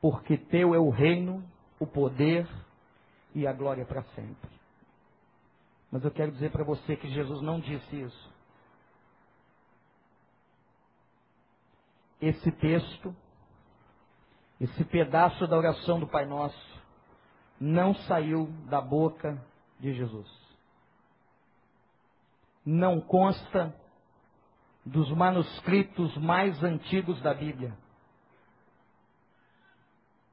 porque 0.00 0.36
teu 0.36 0.74
é 0.74 0.78
o 0.78 0.90
reino, 0.90 1.42
o 1.80 1.86
poder 1.86 2.46
e 3.34 3.46
a 3.46 3.52
glória 3.52 3.86
para 3.86 4.02
sempre. 4.14 4.50
Mas 5.90 6.04
eu 6.04 6.10
quero 6.10 6.30
dizer 6.32 6.50
para 6.50 6.62
você 6.62 6.94
que 6.96 7.08
Jesus 7.08 7.40
não 7.40 7.58
disse 7.58 8.02
isso. 8.02 8.34
Esse 12.20 12.52
texto, 12.52 13.16
esse 14.60 14.84
pedaço 14.84 15.46
da 15.46 15.56
oração 15.56 15.98
do 15.98 16.06
Pai 16.06 16.26
Nosso, 16.26 16.83
não 17.60 17.94
saiu 17.94 18.46
da 18.68 18.80
boca 18.80 19.40
de 19.78 19.94
Jesus. 19.94 20.28
Não 22.64 23.00
consta 23.00 23.74
dos 24.84 25.10
manuscritos 25.10 26.16
mais 26.16 26.62
antigos 26.62 27.20
da 27.22 27.32
Bíblia. 27.32 27.76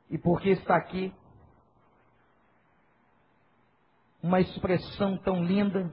E 0.10 0.18
porque 0.18 0.50
está 0.50 0.76
aqui 0.76 1.14
uma 4.22 4.40
expressão 4.40 5.18
tão 5.18 5.44
linda, 5.44 5.92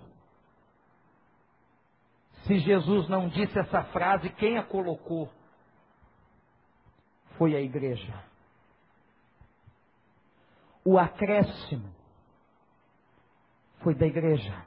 se 2.44 2.58
Jesus 2.58 3.08
não 3.08 3.28
disse 3.28 3.58
essa 3.58 3.84
frase, 3.84 4.28
quem 4.30 4.58
a 4.58 4.62
colocou? 4.62 5.30
Foi 7.36 7.54
a 7.54 7.60
igreja. 7.60 8.27
O 10.90 10.98
acréscimo 10.98 11.94
foi 13.82 13.94
da 13.94 14.06
igreja. 14.06 14.64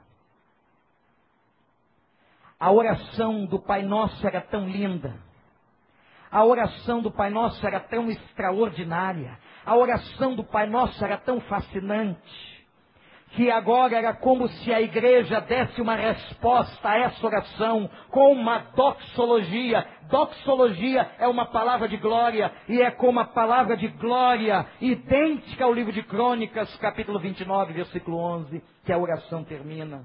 A 2.60 2.70
oração 2.70 3.44
do 3.44 3.58
Pai 3.58 3.82
Nosso 3.82 4.24
era 4.24 4.40
tão 4.40 4.68
linda. 4.68 5.20
A 6.30 6.44
oração 6.44 7.02
do 7.02 7.10
Pai 7.10 7.28
Nosso 7.28 7.66
era 7.66 7.80
tão 7.80 8.08
extraordinária, 8.08 9.36
a 9.66 9.74
oração 9.74 10.36
do 10.36 10.44
Pai 10.44 10.68
Nosso 10.68 11.04
era 11.04 11.18
tão 11.18 11.40
fascinante, 11.40 12.61
que 13.32 13.50
agora 13.50 13.96
era 13.96 14.14
como 14.14 14.46
se 14.48 14.72
a 14.72 14.80
igreja 14.80 15.40
desse 15.40 15.80
uma 15.80 15.94
resposta 15.94 16.88
a 16.88 16.98
essa 16.98 17.26
oração 17.26 17.88
com 18.10 18.32
uma 18.32 18.58
doxologia. 18.74 19.86
Doxologia 20.10 21.10
é 21.18 21.26
uma 21.26 21.46
palavra 21.46 21.88
de 21.88 21.96
glória 21.96 22.52
e 22.68 22.80
é 22.82 22.90
como 22.90 23.20
a 23.20 23.24
palavra 23.24 23.76
de 23.76 23.88
glória 23.88 24.66
idêntica 24.80 25.64
ao 25.64 25.72
livro 25.72 25.92
de 25.92 26.02
Crônicas, 26.02 26.74
capítulo 26.76 27.18
29, 27.18 27.72
versículo 27.72 28.18
11, 28.18 28.62
que 28.84 28.92
a 28.92 28.98
oração 28.98 29.42
termina. 29.44 30.04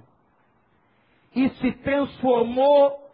E 1.35 1.49
se 1.49 1.71
transformou 1.73 3.07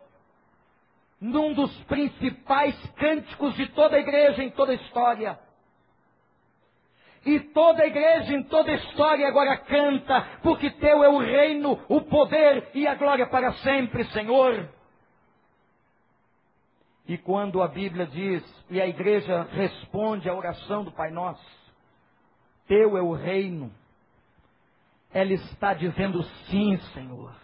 num 1.20 1.54
dos 1.54 1.74
principais 1.86 2.76
cânticos 2.98 3.56
de 3.56 3.68
toda 3.70 3.96
a 3.96 4.00
igreja 4.00 4.44
em 4.44 4.52
toda 4.52 4.74
a 4.74 4.76
história. 4.76 5.40
E 7.26 7.40
toda 7.40 7.84
a 7.84 7.88
igreja 7.88 8.34
em 8.34 8.44
toda 8.44 8.72
a 8.72 8.76
história 8.76 9.28
agora 9.28 9.58
canta, 9.58 10.40
porque 10.42 10.70
teu 10.72 11.04
é 11.04 11.10
o 11.10 11.20
reino, 11.20 11.80
o 11.88 12.02
poder 12.02 12.70
e 12.74 12.86
a 12.86 12.96
glória 12.96 13.26
para 13.28 13.54
sempre, 13.54 14.04
Senhor. 14.06 14.70
E 17.08 17.18
quando 17.18 17.62
a 17.62 17.68
Bíblia 17.68 18.06
diz, 18.06 18.44
e 18.70 18.82
a 18.82 18.88
igreja 18.88 19.44
responde 19.52 20.30
à 20.30 20.34
oração 20.34 20.84
do 20.84 20.92
Pai 20.92 21.12
Nosso, 21.12 21.46
teu 22.68 22.98
é 22.98 23.02
o 23.02 23.14
reino, 23.14 23.72
ela 25.14 25.32
está 25.34 25.74
dizendo 25.74 26.24
sim, 26.50 26.78
Senhor. 26.94 27.43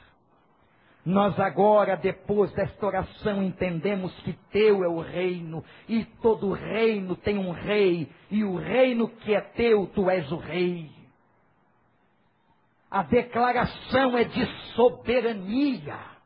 Nós 1.05 1.39
agora, 1.39 1.95
depois 1.95 2.51
desta 2.53 2.85
oração, 2.85 3.41
entendemos 3.41 4.13
que 4.21 4.33
teu 4.51 4.83
é 4.83 4.88
o 4.88 4.99
reino, 4.99 5.63
e 5.88 6.03
todo 6.21 6.51
reino 6.51 7.15
tem 7.15 7.38
um 7.38 7.51
rei, 7.51 8.09
e 8.29 8.43
o 8.43 8.57
reino 8.57 9.07
que 9.07 9.33
é 9.33 9.41
teu, 9.41 9.88
tu 9.88 10.09
és 10.09 10.29
o 10.31 10.38
rei. 10.38 10.89
A 12.91 13.03
declaração 13.03 14.17
é 14.17 14.23
de 14.25 14.45
soberania. 14.73 16.18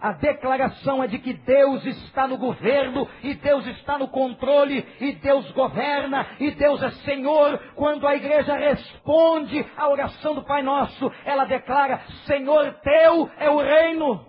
A 0.00 0.12
declaração 0.12 1.02
é 1.02 1.06
de 1.06 1.18
que 1.18 1.34
Deus 1.34 1.84
está 1.84 2.26
no 2.26 2.38
governo, 2.38 3.06
e 3.22 3.34
Deus 3.34 3.66
está 3.66 3.98
no 3.98 4.08
controle, 4.08 4.86
e 4.98 5.12
Deus 5.12 5.50
governa, 5.52 6.26
e 6.40 6.52
Deus 6.52 6.82
é 6.82 6.90
Senhor. 7.04 7.58
Quando 7.74 8.08
a 8.08 8.16
igreja 8.16 8.54
responde 8.56 9.64
à 9.76 9.88
oração 9.88 10.34
do 10.34 10.42
Pai 10.42 10.62
Nosso, 10.62 11.12
ela 11.24 11.44
declara: 11.44 11.98
Senhor 12.24 12.72
teu 12.82 13.30
é 13.36 13.50
o 13.50 13.58
reino. 13.58 14.26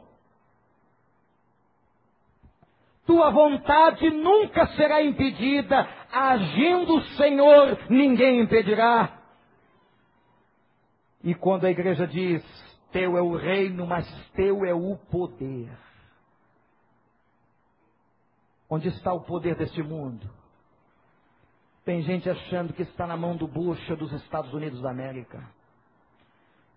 Tua 3.05 3.29
vontade 3.29 4.09
nunca 4.09 4.67
será 4.67 5.01
impedida, 5.01 5.87
agindo 6.11 6.95
o 6.95 7.01
Senhor, 7.15 7.77
ninguém 7.89 8.41
impedirá. 8.41 9.21
E 11.23 11.33
quando 11.33 11.65
a 11.65 11.71
igreja 11.71 12.05
diz, 12.07 12.70
teu 12.91 13.17
é 13.17 13.21
o 13.21 13.35
reino, 13.35 13.85
mas 13.87 14.07
teu 14.33 14.65
é 14.65 14.73
o 14.73 14.97
poder. 15.09 15.69
Onde 18.69 18.87
está 18.87 19.13
o 19.13 19.21
poder 19.21 19.55
deste 19.55 19.83
mundo? 19.83 20.29
Tem 21.83 22.01
gente 22.03 22.29
achando 22.29 22.73
que 22.73 22.83
está 22.83 23.07
na 23.07 23.17
mão 23.17 23.35
do 23.35 23.47
Bush 23.47 23.85
dos 23.97 24.11
Estados 24.13 24.53
Unidos 24.53 24.81
da 24.81 24.91
América. 24.91 25.43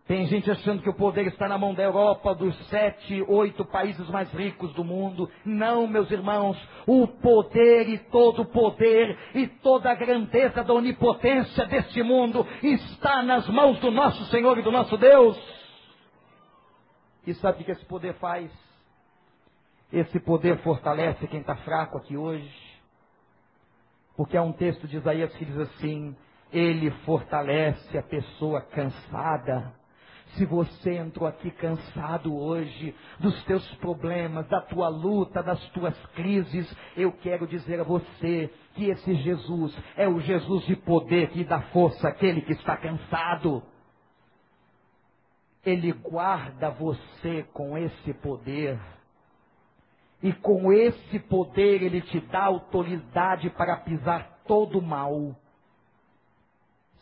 Tem 0.06 0.26
gente 0.26 0.50
achando 0.50 0.82
que 0.82 0.90
o 0.90 0.94
poder 0.94 1.26
está 1.28 1.48
na 1.48 1.56
mão 1.56 1.72
da 1.72 1.82
Europa, 1.82 2.34
dos 2.34 2.54
sete, 2.68 3.22
oito 3.26 3.64
países 3.64 4.06
mais 4.10 4.30
ricos 4.32 4.70
do 4.74 4.84
mundo. 4.84 5.30
Não, 5.46 5.86
meus 5.86 6.10
irmãos, 6.10 6.58
o 6.86 7.06
poder 7.06 7.88
e 7.88 7.96
todo 8.10 8.42
o 8.42 8.46
poder 8.46 9.16
e 9.34 9.46
toda 9.46 9.90
a 9.90 9.94
grandeza 9.94 10.62
da 10.62 10.74
onipotência 10.74 11.64
deste 11.66 12.02
mundo 12.02 12.46
está 12.62 13.22
nas 13.22 13.48
mãos 13.48 13.78
do 13.80 13.90
nosso 13.90 14.22
Senhor 14.26 14.58
e 14.58 14.62
do 14.62 14.70
nosso 14.70 14.98
Deus. 14.98 15.38
E 17.26 17.34
sabe 17.34 17.62
o 17.62 17.64
que 17.64 17.70
esse 17.70 17.84
poder 17.86 18.14
faz? 18.14 18.50
Esse 19.92 20.18
poder 20.20 20.58
fortalece 20.58 21.26
quem 21.28 21.40
está 21.40 21.56
fraco 21.56 21.98
aqui 21.98 22.16
hoje. 22.16 22.52
Porque 24.16 24.36
há 24.36 24.42
um 24.42 24.52
texto 24.52 24.86
de 24.86 24.96
Isaías 24.96 25.34
que 25.34 25.44
diz 25.44 25.58
assim: 25.58 26.16
Ele 26.52 26.90
fortalece 27.04 27.96
a 27.96 28.02
pessoa 28.02 28.60
cansada. 28.60 29.72
Se 30.36 30.44
você 30.44 30.96
entrou 30.96 31.28
aqui 31.28 31.50
cansado 31.52 32.34
hoje 32.34 32.94
dos 33.20 33.40
teus 33.44 33.64
problemas, 33.76 34.48
da 34.48 34.60
tua 34.60 34.88
luta, 34.88 35.42
das 35.42 35.62
tuas 35.68 35.96
crises, 36.08 36.76
eu 36.96 37.12
quero 37.12 37.46
dizer 37.46 37.80
a 37.80 37.84
você 37.84 38.50
que 38.74 38.86
esse 38.90 39.14
Jesus 39.14 39.76
é 39.96 40.08
o 40.08 40.18
Jesus 40.20 40.64
de 40.66 40.74
poder 40.74 41.30
que 41.30 41.44
dá 41.44 41.60
força 41.70 42.08
àquele 42.08 42.40
que 42.42 42.52
está 42.52 42.76
cansado. 42.76 43.62
Ele 45.64 45.92
guarda 45.92 46.70
você 46.70 47.42
com 47.52 47.76
esse 47.78 48.12
poder. 48.14 48.78
E 50.22 50.32
com 50.32 50.72
esse 50.72 51.18
poder 51.18 51.82
ele 51.82 52.00
te 52.00 52.20
dá 52.20 52.44
autoridade 52.44 53.50
para 53.50 53.76
pisar 53.76 54.40
todo 54.46 54.78
o 54.78 54.82
mal. 54.82 55.36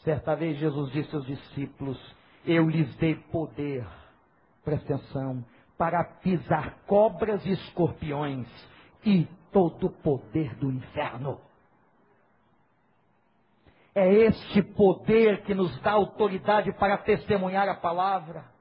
Certa 0.05 0.35
vez 0.35 0.59
Jesus 0.59 0.91
disse 0.93 1.15
aos 1.15 1.27
discípulos: 1.27 2.17
Eu 2.45 2.69
lhes 2.69 2.95
dei 2.97 3.15
poder, 3.15 3.87
presta 4.65 4.95
atenção, 4.95 5.45
para 5.79 6.05
pisar 6.05 6.79
cobras 6.87 7.45
e 7.47 7.51
escorpiões 7.51 8.47
e 9.05 9.27
todo 9.53 9.87
o 9.87 9.91
poder 9.91 10.55
do 10.57 10.71
inferno. 10.71 11.41
É 13.95 14.09
este 14.11 14.63
poder 14.63 15.43
que 15.43 15.55
nos 15.55 15.79
dá 15.83 15.93
autoridade 15.93 16.73
para 16.73 16.97
testemunhar 16.99 17.69
a 17.69 17.75
palavra. 17.75 18.52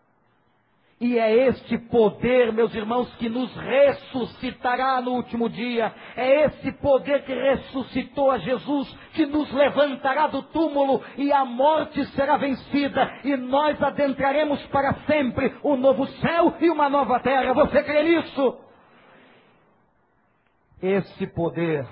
E 1.02 1.18
é 1.18 1.48
este 1.48 1.80
poder, 1.80 2.54
meus 2.54 2.72
irmãos, 2.76 3.12
que 3.16 3.28
nos 3.28 3.52
ressuscitará 3.56 5.02
no 5.02 5.14
último 5.14 5.50
dia. 5.50 5.92
É 6.16 6.46
esse 6.46 6.72
poder 6.74 7.26
que 7.26 7.34
ressuscitou 7.34 8.30
a 8.30 8.38
Jesus, 8.38 8.88
que 9.16 9.26
nos 9.26 9.52
levantará 9.52 10.28
do 10.28 10.44
túmulo 10.44 11.04
e 11.18 11.34
a 11.34 11.44
morte 11.44 12.06
será 12.12 12.38
vencida. 12.38 13.20
E 13.24 13.36
nós 13.36 13.82
adentraremos 13.82 14.64
para 14.68 14.94
sempre 15.08 15.58
um 15.64 15.76
novo 15.76 16.06
céu 16.06 16.56
e 16.60 16.70
uma 16.70 16.88
nova 16.88 17.20
terra. 17.20 17.52
Você 17.52 17.82
crê 17.82 18.04
nisso? 18.04 18.60
Esse 20.84 21.26
poder. 21.34 21.84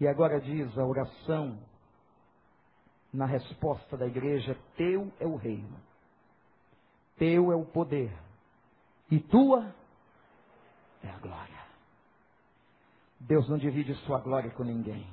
E 0.00 0.08
agora 0.08 0.40
diz 0.40 0.78
a 0.78 0.86
oração 0.86 1.58
na 3.12 3.26
resposta 3.26 3.94
da 3.94 4.06
igreja: 4.06 4.56
Teu 4.74 5.12
é 5.20 5.26
o 5.26 5.36
reino 5.36 5.87
teu 7.18 7.52
é 7.52 7.56
o 7.56 7.64
poder, 7.64 8.12
e 9.10 9.18
tua 9.18 9.74
é 11.02 11.08
a 11.08 11.18
glória. 11.18 11.58
Deus 13.20 13.48
não 13.48 13.58
divide 13.58 13.94
sua 14.06 14.20
glória 14.20 14.50
com 14.50 14.62
ninguém. 14.62 15.06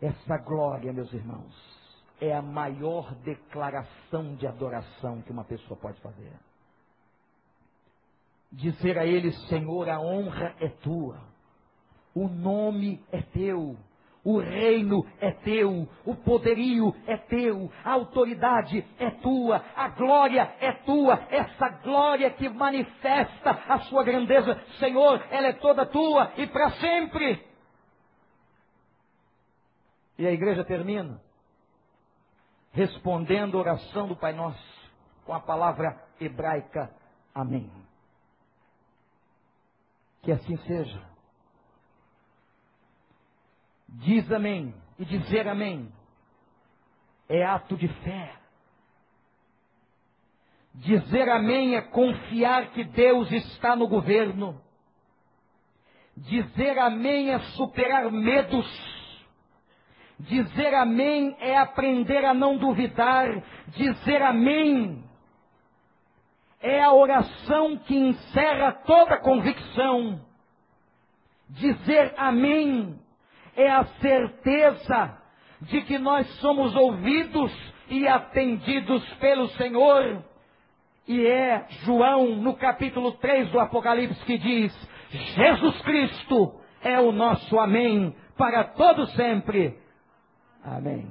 Essa 0.00 0.38
glória, 0.38 0.92
meus 0.92 1.12
irmãos, 1.12 1.52
é 2.20 2.34
a 2.34 2.42
maior 2.42 3.14
declaração 3.16 4.36
de 4.36 4.46
adoração 4.46 5.22
que 5.22 5.32
uma 5.32 5.44
pessoa 5.44 5.78
pode 5.78 6.00
fazer. 6.00 6.32
Dizer 8.50 8.98
a 8.98 9.04
Ele, 9.04 9.32
Senhor, 9.48 9.88
a 9.88 10.00
honra 10.00 10.54
é 10.60 10.68
tua, 10.68 11.20
o 12.14 12.28
nome 12.28 13.04
é 13.12 13.20
teu, 13.20 13.76
o 14.28 14.38
reino 14.40 15.06
é 15.20 15.30
teu, 15.30 15.88
o 16.04 16.14
poderio 16.14 16.94
é 17.06 17.16
teu, 17.16 17.72
a 17.82 17.92
autoridade 17.92 18.86
é 18.98 19.10
tua, 19.10 19.64
a 19.74 19.88
glória 19.88 20.54
é 20.60 20.72
tua, 20.84 21.14
essa 21.30 21.70
glória 21.82 22.30
que 22.32 22.46
manifesta 22.46 23.50
a 23.50 23.78
sua 23.80 24.04
grandeza, 24.04 24.60
Senhor, 24.78 25.24
ela 25.30 25.46
é 25.46 25.54
toda 25.54 25.86
tua 25.86 26.30
e 26.36 26.46
para 26.46 26.72
sempre. 26.72 27.42
E 30.18 30.26
a 30.26 30.32
igreja 30.32 30.62
termina 30.62 31.18
respondendo 32.72 33.56
a 33.56 33.60
oração 33.60 34.06
do 34.06 34.14
Pai 34.14 34.34
Nosso 34.34 34.92
com 35.24 35.32
a 35.32 35.40
palavra 35.40 35.98
hebraica 36.20 36.94
Amém. 37.34 37.70
Que 40.22 40.32
assim 40.32 40.56
seja. 40.66 41.00
Diz 43.88 44.30
amém 44.30 44.74
e 44.98 45.04
dizer 45.04 45.48
amém 45.48 45.90
é 47.28 47.44
ato 47.44 47.76
de 47.76 47.88
fé. 47.88 48.34
Dizer 50.74 51.28
amém 51.28 51.74
é 51.74 51.82
confiar 51.82 52.70
que 52.70 52.84
Deus 52.84 53.30
está 53.32 53.74
no 53.74 53.88
governo. 53.88 54.60
Dizer 56.16 56.78
amém 56.78 57.32
é 57.32 57.38
superar 57.56 58.10
medos. 58.10 58.66
Dizer 60.20 60.74
amém 60.74 61.36
é 61.40 61.56
aprender 61.56 62.24
a 62.24 62.34
não 62.34 62.56
duvidar. 62.56 63.42
Dizer 63.68 64.22
amém 64.22 65.04
é 66.60 66.82
a 66.82 66.92
oração 66.92 67.76
que 67.78 67.94
encerra 67.94 68.72
toda 68.84 69.18
convicção. 69.18 70.20
Dizer 71.48 72.14
amém 72.16 72.98
é 73.58 73.68
a 73.68 73.84
certeza 74.00 75.18
de 75.62 75.82
que 75.82 75.98
nós 75.98 76.28
somos 76.36 76.74
ouvidos 76.76 77.52
e 77.88 78.06
atendidos 78.06 79.04
pelo 79.14 79.48
Senhor. 79.48 80.24
E 81.08 81.26
é 81.26 81.66
João, 81.82 82.36
no 82.36 82.54
capítulo 82.54 83.12
3 83.12 83.50
do 83.50 83.58
Apocalipse, 83.58 84.24
que 84.24 84.38
diz: 84.38 84.72
Jesus 85.34 85.82
Cristo 85.82 86.60
é 86.82 87.00
o 87.00 87.10
nosso 87.10 87.58
Amém 87.58 88.14
para 88.36 88.62
todo 88.62 89.06
sempre. 89.08 89.76
Amém. 90.62 91.10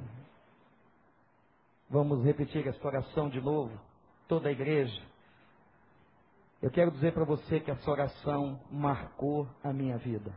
Vamos 1.90 2.24
repetir 2.24 2.66
esta 2.66 2.86
oração 2.86 3.28
de 3.28 3.42
novo, 3.42 3.78
toda 4.26 4.48
a 4.48 4.52
igreja. 4.52 5.02
Eu 6.62 6.70
quero 6.70 6.90
dizer 6.92 7.12
para 7.12 7.24
você 7.24 7.60
que 7.60 7.70
essa 7.70 7.90
oração 7.90 8.58
marcou 8.70 9.46
a 9.62 9.70
minha 9.70 9.98
vida. 9.98 10.32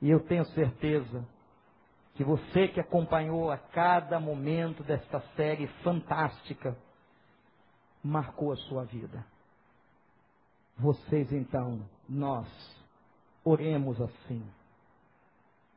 E 0.00 0.10
eu 0.10 0.20
tenho 0.20 0.44
certeza 0.46 1.26
que 2.14 2.24
você 2.24 2.68
que 2.68 2.80
acompanhou 2.80 3.50
a 3.50 3.58
cada 3.58 4.18
momento 4.18 4.82
desta 4.82 5.20
série 5.36 5.66
fantástica, 5.82 6.76
marcou 8.02 8.52
a 8.52 8.56
sua 8.56 8.84
vida. 8.84 9.24
Vocês 10.78 11.32
então, 11.32 11.86
nós, 12.08 12.46
oremos 13.44 14.00
assim. 14.00 14.46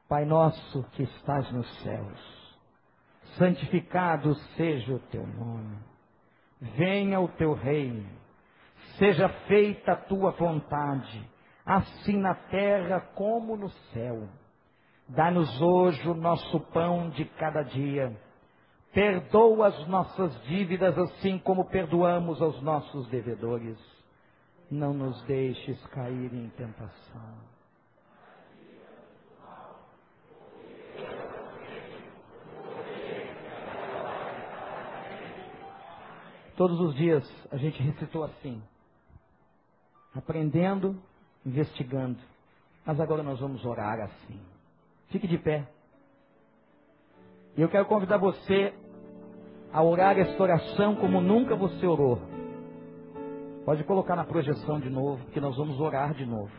Pai 0.07 0.25
nosso 0.25 0.83
que 0.91 1.03
estás 1.03 1.51
nos 1.51 1.67
céus, 1.83 2.57
santificado 3.37 4.33
seja 4.55 4.95
o 4.95 4.99
teu 4.99 5.25
nome. 5.25 5.77
Venha 6.59 7.19
o 7.19 7.27
teu 7.27 7.53
reino. 7.53 8.09
Seja 8.97 9.29
feita 9.47 9.93
a 9.93 9.95
tua 9.95 10.31
vontade 10.31 11.29
assim 11.65 12.17
na 12.17 12.33
terra 12.33 12.99
como 13.15 13.55
no 13.55 13.69
céu. 13.93 14.27
Dá-nos 15.07 15.61
hoje 15.61 16.07
o 16.07 16.13
nosso 16.13 16.59
pão 16.71 17.09
de 17.09 17.25
cada 17.25 17.63
dia. 17.63 18.15
Perdoa 18.93 19.67
as 19.67 19.87
nossas 19.87 20.43
dívidas, 20.43 20.97
assim 20.97 21.37
como 21.39 21.65
perdoamos 21.65 22.41
aos 22.41 22.61
nossos 22.61 23.07
devedores. 23.09 23.77
Não 24.69 24.93
nos 24.93 25.21
deixes 25.23 25.83
cair 25.87 26.33
em 26.33 26.49
tentação. 26.49 27.49
Todos 36.55 36.79
os 36.81 36.93
dias 36.95 37.25
a 37.51 37.57
gente 37.57 37.81
recitou 37.81 38.25
assim, 38.25 38.61
aprendendo 40.13 41.01
investigando. 41.45 42.17
Mas 42.85 42.99
agora 42.99 43.23
nós 43.23 43.39
vamos 43.39 43.65
orar 43.65 43.99
assim. 43.99 44.39
Fique 45.09 45.27
de 45.27 45.37
pé. 45.37 45.67
E 47.57 47.61
eu 47.61 47.69
quero 47.69 47.85
convidar 47.85 48.17
você 48.17 48.73
a 49.71 49.83
orar 49.83 50.17
esta 50.17 50.41
oração 50.41 50.95
como 50.95 51.21
nunca 51.21 51.55
você 51.55 51.85
orou. 51.85 52.19
Pode 53.65 53.83
colocar 53.83 54.15
na 54.15 54.23
projeção 54.23 54.79
de 54.79 54.89
novo, 54.89 55.23
porque 55.25 55.39
nós 55.39 55.55
vamos 55.55 55.79
orar 55.79 56.13
de 56.13 56.25
novo. 56.25 56.51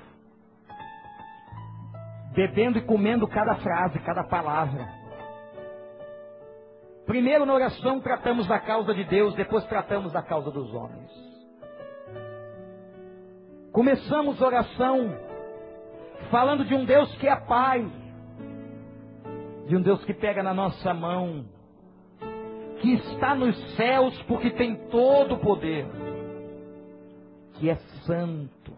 Bebendo 2.32 2.78
e 2.78 2.82
comendo 2.82 3.26
cada 3.26 3.56
frase, 3.56 3.98
cada 4.00 4.22
palavra. 4.24 4.88
Primeiro 7.06 7.44
na 7.44 7.54
oração 7.54 8.00
tratamos 8.00 8.46
da 8.46 8.60
causa 8.60 8.94
de 8.94 9.02
Deus, 9.04 9.34
depois 9.34 9.64
tratamos 9.64 10.12
da 10.12 10.22
causa 10.22 10.50
dos 10.50 10.72
homens. 10.72 11.29
Começamos 13.72 14.40
oração 14.40 15.16
falando 16.28 16.64
de 16.64 16.74
um 16.74 16.84
Deus 16.84 17.14
que 17.18 17.28
é 17.28 17.36
Pai, 17.36 17.88
de 19.68 19.76
um 19.76 19.80
Deus 19.80 20.04
que 20.04 20.12
pega 20.12 20.42
na 20.42 20.52
nossa 20.52 20.92
mão, 20.92 21.44
que 22.80 22.94
está 22.94 23.32
nos 23.36 23.56
céus 23.76 24.20
porque 24.22 24.50
tem 24.50 24.74
todo 24.88 25.36
o 25.36 25.38
poder, 25.38 25.86
que 27.54 27.70
é 27.70 27.76
santo, 28.04 28.72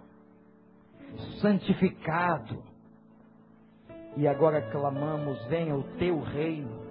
santificado. 1.40 2.62
E 4.18 4.28
agora 4.28 4.60
clamamos: 4.70 5.42
venha 5.46 5.74
o 5.74 5.84
teu 5.96 6.20
reino, 6.20 6.82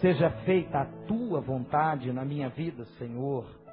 seja 0.00 0.28
feita 0.44 0.78
a 0.78 0.86
tua 1.06 1.40
vontade 1.40 2.12
na 2.12 2.24
minha 2.24 2.48
vida, 2.48 2.84
Senhor 2.98 3.63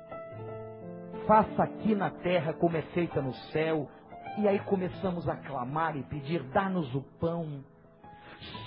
faça 1.31 1.63
aqui 1.63 1.95
na 1.95 2.09
terra 2.09 2.51
como 2.51 2.75
é 2.75 2.81
feita 2.81 3.21
no 3.21 3.33
céu. 3.53 3.89
E 4.37 4.45
aí 4.49 4.59
começamos 4.65 5.29
a 5.29 5.37
clamar 5.37 5.95
e 5.95 6.03
pedir: 6.03 6.43
dá-nos 6.51 6.93
o 6.93 7.01
pão, 7.21 7.63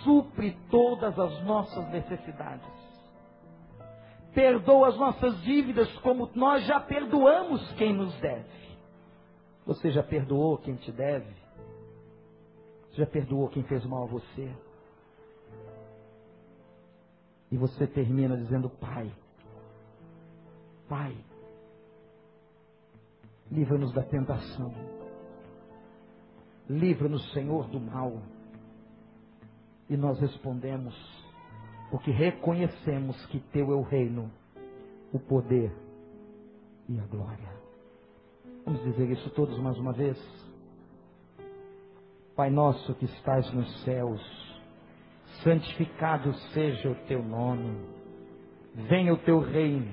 supre 0.02 0.56
todas 0.70 1.18
as 1.18 1.44
nossas 1.44 1.86
necessidades. 1.90 2.66
Perdoa 4.32 4.88
as 4.88 4.96
nossas 4.96 5.42
dívidas 5.42 5.92
como 5.98 6.30
nós 6.34 6.64
já 6.64 6.80
perdoamos 6.80 7.70
quem 7.72 7.92
nos 7.92 8.18
deve. 8.18 8.48
Você 9.66 9.90
já 9.90 10.02
perdoou 10.02 10.56
quem 10.56 10.74
te 10.76 10.90
deve? 10.90 11.34
Você 12.88 12.96
já 12.96 13.06
perdoou 13.06 13.48
quem 13.50 13.62
fez 13.64 13.84
mal 13.84 14.04
a 14.04 14.06
você? 14.06 14.50
E 17.50 17.58
você 17.58 17.86
termina 17.86 18.38
dizendo: 18.38 18.70
Pai, 18.70 19.12
Pai, 20.88 21.14
livra-nos 23.50 23.92
da 23.92 24.02
tentação. 24.02 24.72
Livra-nos, 26.68 27.32
Senhor, 27.32 27.68
do 27.68 27.80
mal. 27.80 28.22
E 29.88 29.96
nós 29.96 30.18
respondemos, 30.18 30.94
porque 31.90 32.10
reconhecemos 32.10 33.24
que 33.26 33.38
Teu 33.38 33.70
é 33.70 33.74
o 33.74 33.82
reino, 33.82 34.30
o 35.12 35.18
poder 35.18 35.72
e 36.88 36.98
a 36.98 37.06
glória. 37.06 37.52
Vamos 38.64 38.82
dizer 38.82 39.10
isso 39.10 39.28
todos 39.30 39.58
mais 39.58 39.78
uma 39.78 39.92
vez? 39.92 40.18
Pai 42.34 42.50
nosso 42.50 42.94
que 42.94 43.04
estás 43.04 43.52
nos 43.52 43.84
céus, 43.84 44.20
santificado 45.42 46.32
seja 46.52 46.90
o 46.90 46.94
teu 47.06 47.22
nome, 47.22 47.86
venha 48.88 49.12
o 49.12 49.18
teu 49.18 49.38
reino, 49.38 49.92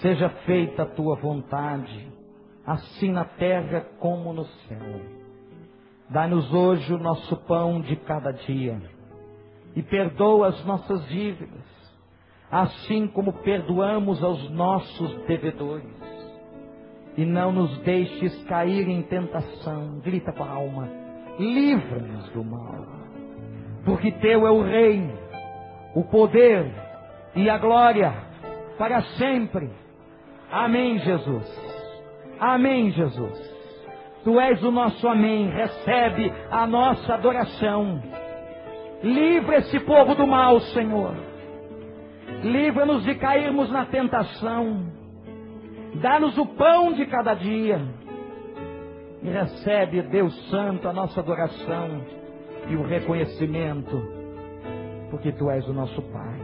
seja 0.00 0.28
feita 0.44 0.82
a 0.82 0.86
tua 0.86 1.16
vontade, 1.16 2.10
assim 2.66 3.10
na 3.10 3.24
terra 3.24 3.86
como 3.98 4.32
no 4.32 4.44
céu. 4.44 5.00
Dá-nos 6.08 6.52
hoje 6.52 6.92
o 6.92 6.98
nosso 6.98 7.36
pão 7.44 7.80
de 7.80 7.96
cada 7.96 8.32
dia 8.32 8.80
e 9.76 9.82
perdoa 9.82 10.48
as 10.48 10.64
nossas 10.64 11.06
dívidas, 11.08 11.64
assim 12.50 13.06
como 13.06 13.32
perdoamos 13.32 14.22
aos 14.22 14.50
nossos 14.50 15.14
devedores. 15.26 16.00
E 17.16 17.24
não 17.24 17.52
nos 17.52 17.78
deixes 17.78 18.42
cair 18.44 18.88
em 18.88 19.02
tentação, 19.02 20.00
grita 20.00 20.32
com 20.32 20.42
a 20.42 20.50
alma, 20.50 20.88
livra-nos 21.38 22.28
do 22.30 22.44
mal, 22.44 22.86
porque 23.84 24.12
teu 24.12 24.46
é 24.46 24.50
o 24.50 24.62
reino, 24.62 25.12
o 25.94 26.04
poder 26.04 26.72
e 27.34 27.48
a 27.48 27.58
glória 27.58 28.12
para 28.78 29.02
sempre. 29.16 29.70
Amém, 30.50 30.98
Jesus. 30.98 31.69
Amém, 32.40 32.90
Jesus. 32.90 33.50
Tu 34.24 34.40
és 34.40 34.62
o 34.62 34.70
nosso 34.70 35.06
amém, 35.06 35.48
recebe 35.50 36.32
a 36.50 36.66
nossa 36.66 37.14
adoração. 37.14 38.02
Livra 39.02 39.58
esse 39.58 39.78
povo 39.80 40.14
do 40.14 40.26
mal, 40.26 40.58
Senhor. 40.60 41.14
Livra-nos 42.42 43.04
de 43.04 43.14
cairmos 43.14 43.70
na 43.70 43.84
tentação. 43.86 44.86
Dá-nos 46.00 46.36
o 46.38 46.46
pão 46.46 46.92
de 46.92 47.06
cada 47.06 47.34
dia. 47.34 47.80
E 49.22 49.28
recebe, 49.28 50.02
Deus 50.02 50.34
Santo, 50.48 50.88
a 50.88 50.92
nossa 50.92 51.20
adoração 51.20 52.04
e 52.68 52.76
o 52.76 52.82
reconhecimento, 52.82 54.00
porque 55.10 55.32
Tu 55.32 55.50
és 55.50 55.66
o 55.68 55.72
nosso 55.72 56.00
Pai. 56.02 56.39